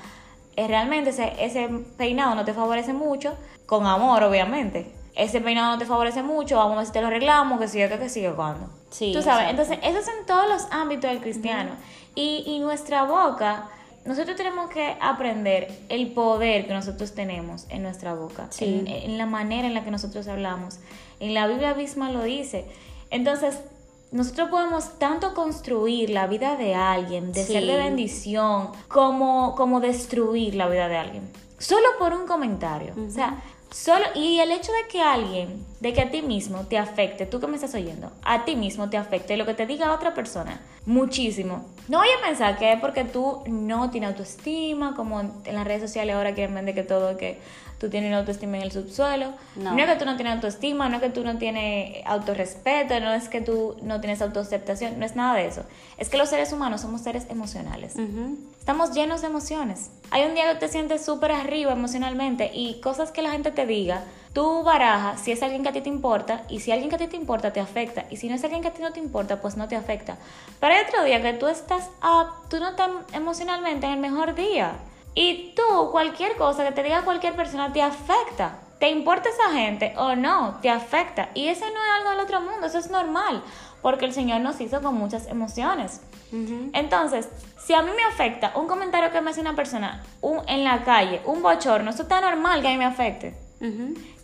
eh, 0.55 0.69
realmente 0.69 1.11
ese, 1.11 1.33
ese 1.41 1.69
peinado 1.97 2.37
no 2.37 2.45
te 2.45 2.53
favorece 2.53 2.93
mucho, 2.93 3.35
con 3.67 3.87
amor, 3.87 4.23
obviamente 4.23 5.01
ese 5.17 5.41
peinado 5.41 5.73
no 5.73 5.79
te 5.79 5.87
favorece 5.87 6.23
mucho, 6.23 6.57
vamos 6.57 6.75
a 6.75 6.77
ver 6.79 6.87
si 6.87 6.93
te 6.93 7.01
lo 7.01 7.09
arreglamos, 7.09 7.61
que 7.61 7.69
sigue, 7.69 7.89
que 7.89 8.09
sigue 8.09 8.33
cuando. 8.33 8.71
Sí, 8.91 9.13
Tú 9.15 9.23
sabes, 9.23 9.49
entonces 9.51 9.79
eso 9.83 9.99
es 9.99 10.09
en 10.09 10.27
todos 10.27 10.49
los 10.49 10.63
ámbitos 10.71 11.11
del 11.11 11.21
cristiano. 11.21 11.73
y, 12.15 12.43
y 12.47 12.59
nuestra 12.59 13.05
boca, 13.05 13.69
nosotros 14.05 14.37
tenemos 14.37 14.71
que 14.71 14.97
aprender 15.01 15.69
el 15.89 16.13
poder 16.13 16.67
que 16.67 16.73
nosotros 16.73 17.13
tenemos 17.15 17.67
en 17.69 17.83
nuestra 17.83 18.15
boca, 18.15 18.49
en, 18.59 18.87
en, 18.87 19.19
la 19.19 19.27
manera 19.27 19.67
en 19.67 19.75
la 19.75 19.85
que 19.85 19.91
nosotros 19.91 20.27
hablamos. 20.27 20.79
En 21.21 21.35
la 21.35 21.47
Biblia 21.47 21.75
misma 21.75 22.11
lo 22.11 22.23
dice. 22.23 22.65
Entonces, 23.11 23.59
nosotros 24.11 24.49
podemos 24.49 24.99
tanto 24.99 25.35
construir 25.35 26.11
la 26.11 26.27
vida 26.27 26.57
de 26.57 26.75
alguien, 26.75 27.33
de 27.33 27.45
ser 27.45 27.65
de 27.67 27.77
bendición, 27.77 28.71
como, 28.89 29.55
como 29.55 29.81
destruir 29.81 30.55
la 30.55 30.69
vida 30.69 30.89
de 30.89 30.97
alguien. 30.97 31.31
Solo 31.59 31.87
por 31.99 32.15
un 32.15 32.27
comentario. 32.27 32.95
O 33.07 33.11
sea, 33.11 33.43
Solo, 33.71 34.05
y 34.17 34.41
el 34.41 34.51
hecho 34.51 34.73
de 34.73 34.89
que 34.91 35.01
alguien, 35.01 35.65
de 35.79 35.93
que 35.93 36.01
a 36.01 36.11
ti 36.11 36.23
mismo 36.23 36.67
te 36.67 36.77
afecte, 36.77 37.25
tú 37.25 37.39
que 37.39 37.47
me 37.47 37.55
estás 37.55 37.75
oyendo, 37.75 38.11
a 38.23 38.45
ti 38.45 38.57
mismo 38.57 38.91
te 38.91 38.97
afecte 38.97 39.37
lo 39.37 39.47
que 39.47 39.55
te 39.55 39.65
diga 39.65 39.95
otra 39.95 40.13
persona, 40.13 40.61
muchísimo. 40.87 41.67
No 41.87 41.99
voy 41.99 42.09
a 42.09 42.27
pensar 42.27 42.59
que 42.59 42.73
es 42.73 42.81
porque 42.81 43.05
tú 43.05 43.45
no 43.47 43.91
tienes 43.91 44.11
autoestima, 44.11 44.97
como 44.97 45.21
en 45.21 45.55
las 45.55 45.65
redes 45.65 45.83
sociales 45.83 46.17
ahora 46.17 46.35
quieren 46.35 46.55
vender 46.55 46.75
que 46.75 46.83
todo, 46.83 47.17
que 47.17 47.39
tú 47.81 47.89
tienes 47.89 48.13
autoestima 48.13 48.59
en 48.59 48.65
el 48.65 48.73
subsuelo. 48.73 49.33
No. 49.57 49.77
es 49.77 49.87
que 49.87 49.97
tú 49.97 50.05
no 50.05 50.17
tienes 50.17 50.35
autoestima, 50.35 50.91
no 50.91 50.97
es 50.97 51.03
que 51.03 51.09
tú 51.09 51.25
no 51.25 51.39
tienes 51.39 52.05
autorrespeto, 52.05 53.01
no 53.01 53.13
es 53.15 53.31
que 53.31 53.41
tú 53.41 53.77
no 53.81 54.01
tienes 54.01 54.21
autoaceptación, 54.21 54.99
no 54.99 55.07
es 55.07 55.17
nada 55.17 55.35
de 55.35 55.47
eso. 55.47 55.65
Es 55.97 56.11
que 56.11 56.19
los 56.19 56.29
seres 56.29 56.53
humanos 56.53 56.83
somos 56.83 57.01
seres 57.01 57.27
emocionales. 57.31 57.95
Estamos 58.59 58.93
llenos 58.93 59.23
de 59.23 59.29
emociones. 59.29 59.91
Hay 60.11 60.25
un 60.25 60.35
día 60.35 60.53
que 60.53 60.59
te 60.59 60.69
sientes 60.69 61.03
súper 61.03 61.33
arriba 61.33 61.73
emocionalmente 61.73 62.51
y 62.53 62.81
cosas 62.81 63.13
que 63.13 63.23
la 63.23 63.31
gente 63.31 63.51
te 63.51 63.65
diga, 63.65 64.05
tú 64.35 64.63
barajas 64.63 65.21
si 65.21 65.33
es 65.33 65.43
alguien 65.43 65.63
que 65.63 65.71
a 65.71 65.73
ti 65.73 65.81
te 65.81 65.89
importa 65.89 66.43
y 66.51 66.61
si 66.61 66.73
alguien 66.73 66.91
que 66.91 66.97
a 66.97 66.99
ti 66.99 67.07
te 67.07 67.17
importa 67.17 67.53
te 67.55 67.61
afecta 67.61 68.05
y 68.11 68.19
si 68.19 68.29
no 68.29 68.35
es 68.35 68.45
alguien 68.45 68.61
que 68.61 68.69
a 68.69 68.73
ti 68.75 68.83
no 68.83 68.93
te 68.93 69.01
importa, 69.01 69.41
pues 69.41 69.57
no 69.57 69.69
te 69.69 69.77
afecta. 69.77 70.19
Pero 70.61 70.75
hay 70.75 70.83
otro 70.87 71.03
día 71.05 71.23
que 71.23 71.33
tú 71.33 71.49
estás, 71.49 71.89
tú 72.51 72.61
no 72.61 72.71
estás 72.71 72.91
emocionalmente 73.15 73.87
en 73.87 73.95
el 73.95 74.01
mejor 74.01 74.35
día. 74.35 74.75
Y 75.15 75.55
tú, 75.55 75.91
cualquier 75.91 76.37
cosa 76.37 76.65
que 76.65 76.73
te 76.73 76.83
diga 76.83 77.03
cualquier 77.03 77.35
persona 77.35 77.73
te 77.73 77.83
afecta. 77.83 78.59
¿Te 78.79 78.89
importa 78.89 79.29
esa 79.29 79.53
gente 79.53 79.93
o 79.97 80.17
no? 80.17 80.59
Te 80.63 80.71
afecta. 80.71 81.29
Y 81.35 81.49
eso 81.49 81.67
no 81.67 81.85
es 81.85 81.99
algo 81.99 82.11
del 82.11 82.21
otro 82.21 82.41
mundo, 82.41 82.67
eso 82.67 82.79
es 82.79 82.91
normal, 82.91 83.43
porque 83.83 84.07
el 84.07 84.15
Señor 84.15 84.41
nos 84.41 84.61
hizo 84.61 84.81
con 84.81 84.95
muchas 84.95 85.27
emociones. 85.27 86.01
Entonces, 86.73 87.29
si 87.59 87.75
a 87.75 87.83
mí 87.83 87.91
me 87.95 88.05
afecta 88.05 88.53
un 88.55 88.69
comentario 88.69 89.11
que 89.11 89.21
me 89.21 89.31
hace 89.31 89.41
una 89.41 89.57
persona 89.57 90.03
en 90.47 90.65
la 90.65 90.85
calle, 90.85 91.21
un 91.27 91.43
bochorno, 91.43 91.91
eso 91.91 92.03
está 92.05 92.21
normal 92.21 92.63
que 92.63 92.69
a 92.69 92.71
mí 92.71 92.79
me 92.79 92.85
afecte. 92.87 93.35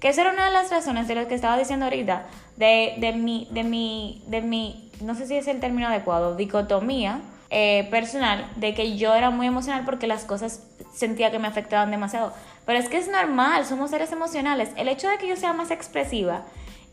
Que 0.01 0.09
esa 0.09 0.23
era 0.23 0.33
una 0.33 0.47
de 0.47 0.53
las 0.53 0.71
razones 0.71 1.09
de 1.09 1.17
lo 1.17 1.29
que 1.29 1.35
estaba 1.35 1.59
diciendo 1.59 1.85
ahorita, 1.87 2.27
de, 2.57 2.95
de, 2.99 3.13
mi, 3.13 3.49
de, 3.51 3.65
mi, 3.65 4.25
de 4.29 4.41
mi, 4.41 4.91
no 5.03 5.15
sé 5.15 5.27
si 5.27 5.37
es 5.37 5.49
el 5.49 5.61
término 5.61 5.89
adecuado, 5.89 6.37
dicotomía 6.37 7.21
eh, 7.59 7.89
personal, 7.91 8.47
de 8.57 8.75
que 8.75 8.99
yo 8.99 9.15
era 9.15 9.31
muy 9.31 9.47
emocional 9.47 9.87
porque 9.87 10.07
las 10.07 10.27
cosas 10.27 10.61
sentía 10.93 11.31
que 11.31 11.39
me 11.39 11.49
afectaban 11.49 11.91
demasiado. 11.91 12.35
Pero 12.67 12.79
es 12.79 12.91
que 12.91 12.99
es 12.99 13.09
normal, 13.09 13.65
somos 13.65 13.89
seres 13.89 14.13
emocionales. 14.13 14.69
El 14.77 14.89
hecho 14.89 15.09
de 15.09 15.17
que 15.17 15.27
yo 15.27 15.37
sea 15.37 15.55
más 15.55 15.71
expresiva 15.71 16.43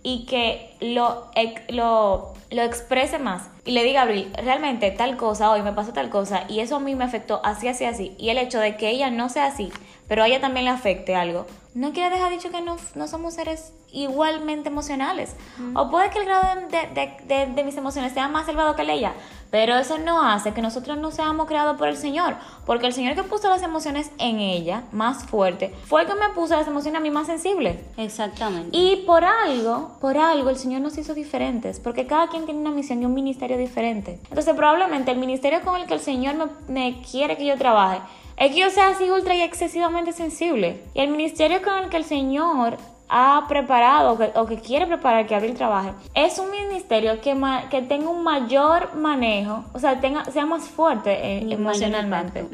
y 0.04 0.26
que 0.26 0.74
lo, 0.80 1.30
lo, 1.68 2.34
lo 2.50 2.62
exprese 2.62 3.20
más 3.20 3.50
y 3.66 3.72
le 3.72 3.84
diga 3.84 4.00
a 4.00 4.04
Abril, 4.04 4.32
realmente 4.42 4.90
tal 4.92 5.18
cosa, 5.18 5.52
hoy 5.52 5.64
me 5.64 5.74
pasó 5.74 5.92
tal 5.92 6.10
cosa 6.10 6.46
y 6.48 6.62
eso 6.62 6.78
a 6.78 6.80
mí 6.80 6.96
me 6.96 7.04
afectó 7.04 7.42
así, 7.44 7.68
así, 7.68 7.84
así. 7.84 8.16
Y 8.18 8.30
el 8.30 8.38
hecho 8.38 8.62
de 8.62 8.78
que 8.78 8.90
ella 8.90 9.10
no 9.10 9.28
sea 9.28 9.48
así, 9.48 9.70
pero 10.08 10.24
a 10.24 10.28
ella 10.28 10.40
también 10.40 10.64
le 10.64 10.72
afecte 10.72 11.14
algo, 11.14 11.46
no 11.76 11.92
quiere 11.92 12.16
dejar 12.16 12.32
dicho 12.32 12.52
que 12.52 12.62
no, 12.62 12.78
no 12.96 13.08
somos 13.08 13.34
seres 13.34 13.74
igualmente 13.92 14.70
emocionales. 14.70 15.36
O 15.76 15.90
puede 15.90 16.10
que 16.10 16.20
el 16.20 16.26
grado 16.26 16.62
de, 16.70 17.16
de, 17.28 17.46
de, 17.48 17.64
mis 17.64 17.78
emociones 17.78 18.14
sea 18.14 18.28
más 18.28 18.48
elevado 18.48 18.76
que 18.76 18.82
el 18.82 18.88
de 18.88 18.94
ella, 18.94 19.14
pero 19.50 19.76
eso 19.76 19.98
no 19.98 20.28
hace 20.28 20.54
que 20.54 20.62
nosotros 20.62 20.98
no 20.98 21.12
seamos 21.12 21.48
creados 21.48 21.78
por 21.78 21.88
el 21.88 21.96
Señor, 21.96 22.36
porque 22.66 22.88
el 22.88 22.94
Señor 22.94 23.16
que 23.16 23.24
puso 23.24 23.50
las 23.50 23.62
emociones 23.62 24.12
en 24.18 24.40
ella 24.40 24.84
más 24.92 25.26
fuerte 25.26 25.74
fue 25.86 26.02
el 26.02 26.08
que 26.08 26.16
me 26.16 26.30
puso 26.30 26.56
las 26.56 26.68
emociones 26.68 27.00
a 27.00 27.04
mí 27.04 27.12
más 27.12 27.28
sensibles. 27.28 27.78
Exactamente. 27.98 28.76
Y 28.76 28.98
por 29.06 29.24
algo, 29.24 29.92
por 30.02 30.18
algo 30.18 30.50
el 30.50 30.58
Señor 30.58 30.82
nos 30.82 30.98
hizo 30.98 31.14
diferentes, 31.14 31.80
porque 31.80 32.08
cada 32.08 32.28
quien 32.28 32.46
tiene 32.46 32.62
una 32.62 32.72
misión 32.72 33.02
y 33.02 33.06
un 33.06 33.14
ministerio 33.14 33.58
diferente. 33.58 34.20
Entonces 34.30 34.56
probablemente 34.56 35.12
el 35.12 35.18
ministerio 35.18 35.62
con 35.62 35.80
el 35.80 35.88
que 35.88 35.94
el 35.94 36.00
Señor 36.00 36.36
me, 36.36 36.46
me 36.68 37.02
quiere 37.02 37.38
que 37.38 37.46
yo 37.46 37.58
trabaje 37.58 38.00
es 38.38 38.52
que 38.52 38.60
yo 38.60 38.70
sea 38.70 38.90
así 38.90 39.10
ultra 39.10 39.36
y 39.36 39.42
excesivamente 39.42 40.12
sensible. 40.12 40.82
Y 40.94 41.02
el 41.02 41.10
ministerio 41.10 41.62
con 41.62 41.78
el 41.84 41.90
que 41.90 41.98
el 41.98 42.06
Señor 42.06 42.78
ha 43.16 43.46
preparado 43.48 44.18
o 44.36 44.46
que, 44.48 44.58
quiere 44.58 44.88
preparar 44.88 45.28
que 45.28 45.36
Abril 45.36 45.54
trabaje, 45.54 45.92
es 46.16 46.40
un 46.40 46.50
ministerio 46.50 47.22
que, 47.22 47.38
que 47.70 47.84
tenga 47.84 48.10
un 48.10 48.24
mayor 48.24 48.96
manejo, 48.96 49.64
o 49.74 49.80
sea, 49.80 50.00
tenga, 50.00 50.26
sea 50.26 50.48
más 50.48 50.64
fuerte 50.64 51.12
eh, 51.12 51.46
emocionalmente. 51.54 52.46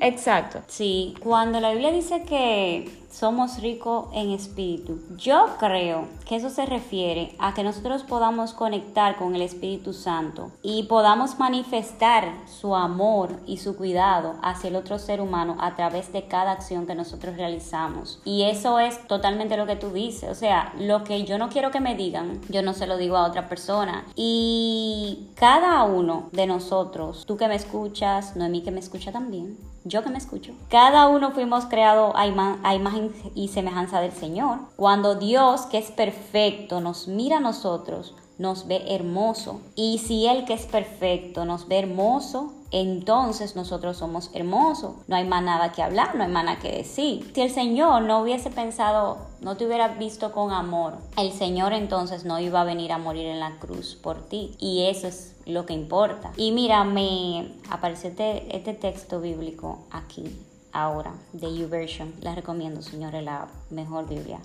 Exacto. 0.00 0.60
Sí, 0.68 1.14
cuando 1.20 1.60
la 1.60 1.72
Biblia 1.72 1.92
dice 1.92 2.22
que 2.22 2.90
somos 3.18 3.62
ricos 3.62 4.08
en 4.12 4.30
espíritu. 4.30 5.00
Yo 5.16 5.46
creo 5.58 6.06
que 6.26 6.36
eso 6.36 6.50
se 6.50 6.66
refiere 6.66 7.34
a 7.38 7.54
que 7.54 7.62
nosotros 7.62 8.02
podamos 8.02 8.52
conectar 8.52 9.16
con 9.16 9.34
el 9.34 9.40
Espíritu 9.40 9.94
Santo 9.94 10.50
y 10.62 10.82
podamos 10.82 11.38
manifestar 11.38 12.30
su 12.46 12.76
amor 12.76 13.40
y 13.46 13.56
su 13.56 13.74
cuidado 13.74 14.34
hacia 14.42 14.68
el 14.68 14.76
otro 14.76 14.98
ser 14.98 15.22
humano 15.22 15.56
a 15.60 15.74
través 15.76 16.12
de 16.12 16.26
cada 16.26 16.52
acción 16.52 16.86
que 16.86 16.94
nosotros 16.94 17.38
realizamos. 17.38 18.20
Y 18.26 18.42
eso 18.42 18.78
es 18.78 19.06
totalmente 19.08 19.56
lo 19.56 19.64
que 19.64 19.76
tú 19.76 19.92
dices. 19.92 20.28
O 20.28 20.34
sea, 20.34 20.74
lo 20.78 21.02
que 21.02 21.24
yo 21.24 21.38
no 21.38 21.48
quiero 21.48 21.70
que 21.70 21.80
me 21.80 21.94
digan, 21.94 22.42
yo 22.50 22.60
no 22.60 22.74
se 22.74 22.86
lo 22.86 22.98
digo 22.98 23.16
a 23.16 23.26
otra 23.26 23.48
persona. 23.48 24.04
Y 24.14 25.28
cada 25.36 25.82
uno 25.84 26.28
de 26.32 26.46
nosotros, 26.46 27.24
tú 27.26 27.38
que 27.38 27.48
me 27.48 27.54
escuchas, 27.54 28.36
Noemí 28.36 28.62
que 28.62 28.72
me 28.72 28.80
escucha 28.80 29.10
también, 29.10 29.56
yo 29.86 30.02
que 30.02 30.10
me 30.10 30.18
escucho, 30.18 30.52
cada 30.68 31.06
uno 31.06 31.30
fuimos 31.30 31.66
creados 31.66 32.12
a, 32.16 32.26
imagen 32.26 33.12
y 33.34 33.48
semejanza 33.48 34.00
del 34.00 34.12
Señor. 34.12 34.58
Cuando 34.74 35.14
Dios, 35.14 35.62
que 35.66 35.78
es 35.78 35.90
perfecto, 35.90 36.80
nos 36.80 37.06
mira 37.06 37.36
a 37.36 37.40
nosotros, 37.40 38.14
nos 38.38 38.66
ve 38.66 38.82
hermoso. 38.88 39.60
Y 39.76 39.98
si 39.98 40.26
Él 40.26 40.44
que 40.44 40.54
es 40.54 40.66
perfecto 40.66 41.44
nos 41.44 41.68
ve 41.68 41.78
hermoso, 41.78 42.52
entonces 42.70 43.56
nosotros 43.56 43.96
somos 43.96 44.30
hermosos. 44.34 44.96
No 45.06 45.16
hay 45.16 45.26
más 45.26 45.42
nada 45.42 45.72
que 45.72 45.82
hablar, 45.82 46.14
no 46.14 46.24
hay 46.24 46.30
más 46.30 46.44
nada 46.44 46.58
que 46.58 46.72
decir. 46.72 47.30
Si 47.34 47.40
el 47.40 47.50
Señor 47.50 48.02
no 48.02 48.20
hubiese 48.20 48.50
pensado, 48.50 49.18
no 49.40 49.56
te 49.56 49.66
hubiera 49.66 49.88
visto 49.88 50.32
con 50.32 50.52
amor, 50.52 50.94
el 51.16 51.32
Señor 51.32 51.72
entonces 51.72 52.24
no 52.24 52.38
iba 52.38 52.60
a 52.60 52.64
venir 52.64 52.92
a 52.92 52.98
morir 52.98 53.26
en 53.26 53.40
la 53.40 53.58
cruz 53.58 53.94
por 53.94 54.22
ti. 54.28 54.54
Y 54.58 54.86
eso 54.86 55.06
es 55.08 55.36
lo 55.46 55.66
que 55.66 55.74
importa. 55.74 56.32
Y 56.36 56.52
mira, 56.52 56.84
me 56.84 57.52
aparece 57.70 58.08
este, 58.08 58.56
este 58.56 58.74
texto 58.74 59.20
bíblico 59.20 59.80
aquí 59.90 60.24
ahora, 60.72 61.14
de 61.32 61.56
YouVersion. 61.56 62.14
La 62.20 62.34
recomiendo, 62.34 62.82
señores, 62.82 63.24
la 63.24 63.48
mejor 63.70 64.08
Biblia. 64.08 64.40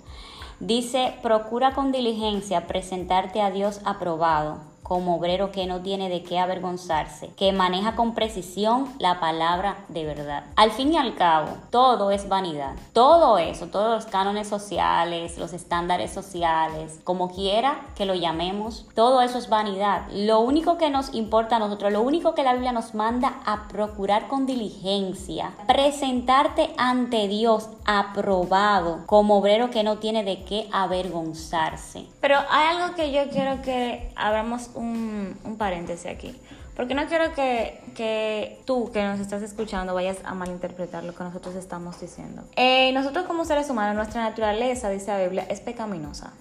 Dice, 0.60 1.14
procura 1.22 1.74
con 1.74 1.92
diligencia 1.92 2.66
presentarte 2.66 3.42
a 3.42 3.50
Dios 3.50 3.80
aprobado 3.84 4.71
como 4.92 5.16
obrero 5.16 5.52
que 5.52 5.64
no 5.64 5.80
tiene 5.80 6.10
de 6.10 6.22
qué 6.22 6.38
avergonzarse, 6.38 7.28
que 7.28 7.50
maneja 7.50 7.96
con 7.96 8.12
precisión 8.12 8.92
la 8.98 9.20
palabra 9.20 9.78
de 9.88 10.04
verdad. 10.04 10.44
Al 10.54 10.70
fin 10.70 10.92
y 10.92 10.98
al 10.98 11.14
cabo, 11.14 11.48
todo 11.70 12.10
es 12.10 12.28
vanidad. 12.28 12.74
Todo 12.92 13.38
eso, 13.38 13.68
todos 13.68 13.88
los 13.88 14.04
cánones 14.04 14.48
sociales, 14.48 15.38
los 15.38 15.54
estándares 15.54 16.12
sociales, 16.12 17.00
como 17.04 17.30
quiera 17.34 17.80
que 17.96 18.04
lo 18.04 18.14
llamemos, 18.14 18.84
todo 18.94 19.22
eso 19.22 19.38
es 19.38 19.48
vanidad. 19.48 20.02
Lo 20.12 20.40
único 20.40 20.76
que 20.76 20.90
nos 20.90 21.14
importa 21.14 21.56
a 21.56 21.58
nosotros, 21.58 21.90
lo 21.90 22.02
único 22.02 22.34
que 22.34 22.42
la 22.42 22.52
Biblia 22.52 22.72
nos 22.72 22.94
manda 22.94 23.40
a 23.46 23.68
procurar 23.68 24.28
con 24.28 24.44
diligencia, 24.44 25.52
presentarte 25.66 26.74
ante 26.76 27.28
Dios 27.28 27.70
aprobado 27.86 29.06
como 29.06 29.38
obrero 29.38 29.70
que 29.70 29.84
no 29.84 29.96
tiene 29.96 30.22
de 30.22 30.44
qué 30.44 30.68
avergonzarse. 30.70 32.04
Pero 32.20 32.36
hay 32.50 32.76
algo 32.76 32.94
que 32.94 33.10
yo 33.10 33.30
quiero 33.30 33.62
que 33.62 34.12
abramos 34.16 34.70
un, 34.74 34.81
un 34.82 35.56
paréntesis 35.56 36.06
aquí. 36.06 36.38
Porque 36.76 36.94
no 36.94 37.06
quiero 37.06 37.34
que, 37.34 37.80
que, 37.94 38.58
tú, 38.64 38.90
que 38.92 39.02
nos 39.02 39.20
estás 39.20 39.42
escuchando, 39.42 39.92
vayas 39.92 40.18
a 40.24 40.34
malinterpretar 40.34 41.04
lo 41.04 41.14
que 41.14 41.22
nosotros 41.22 41.54
estamos 41.54 42.00
diciendo. 42.00 42.42
Eh, 42.56 42.92
nosotros 42.92 43.26
como 43.26 43.44
seres 43.44 43.68
humanos, 43.68 43.94
nuestra 43.94 44.22
naturaleza, 44.22 44.88
dice 44.88 45.08
la 45.08 45.22
Biblia, 45.22 45.46
es 45.50 45.60
pecaminosa. 45.60 46.32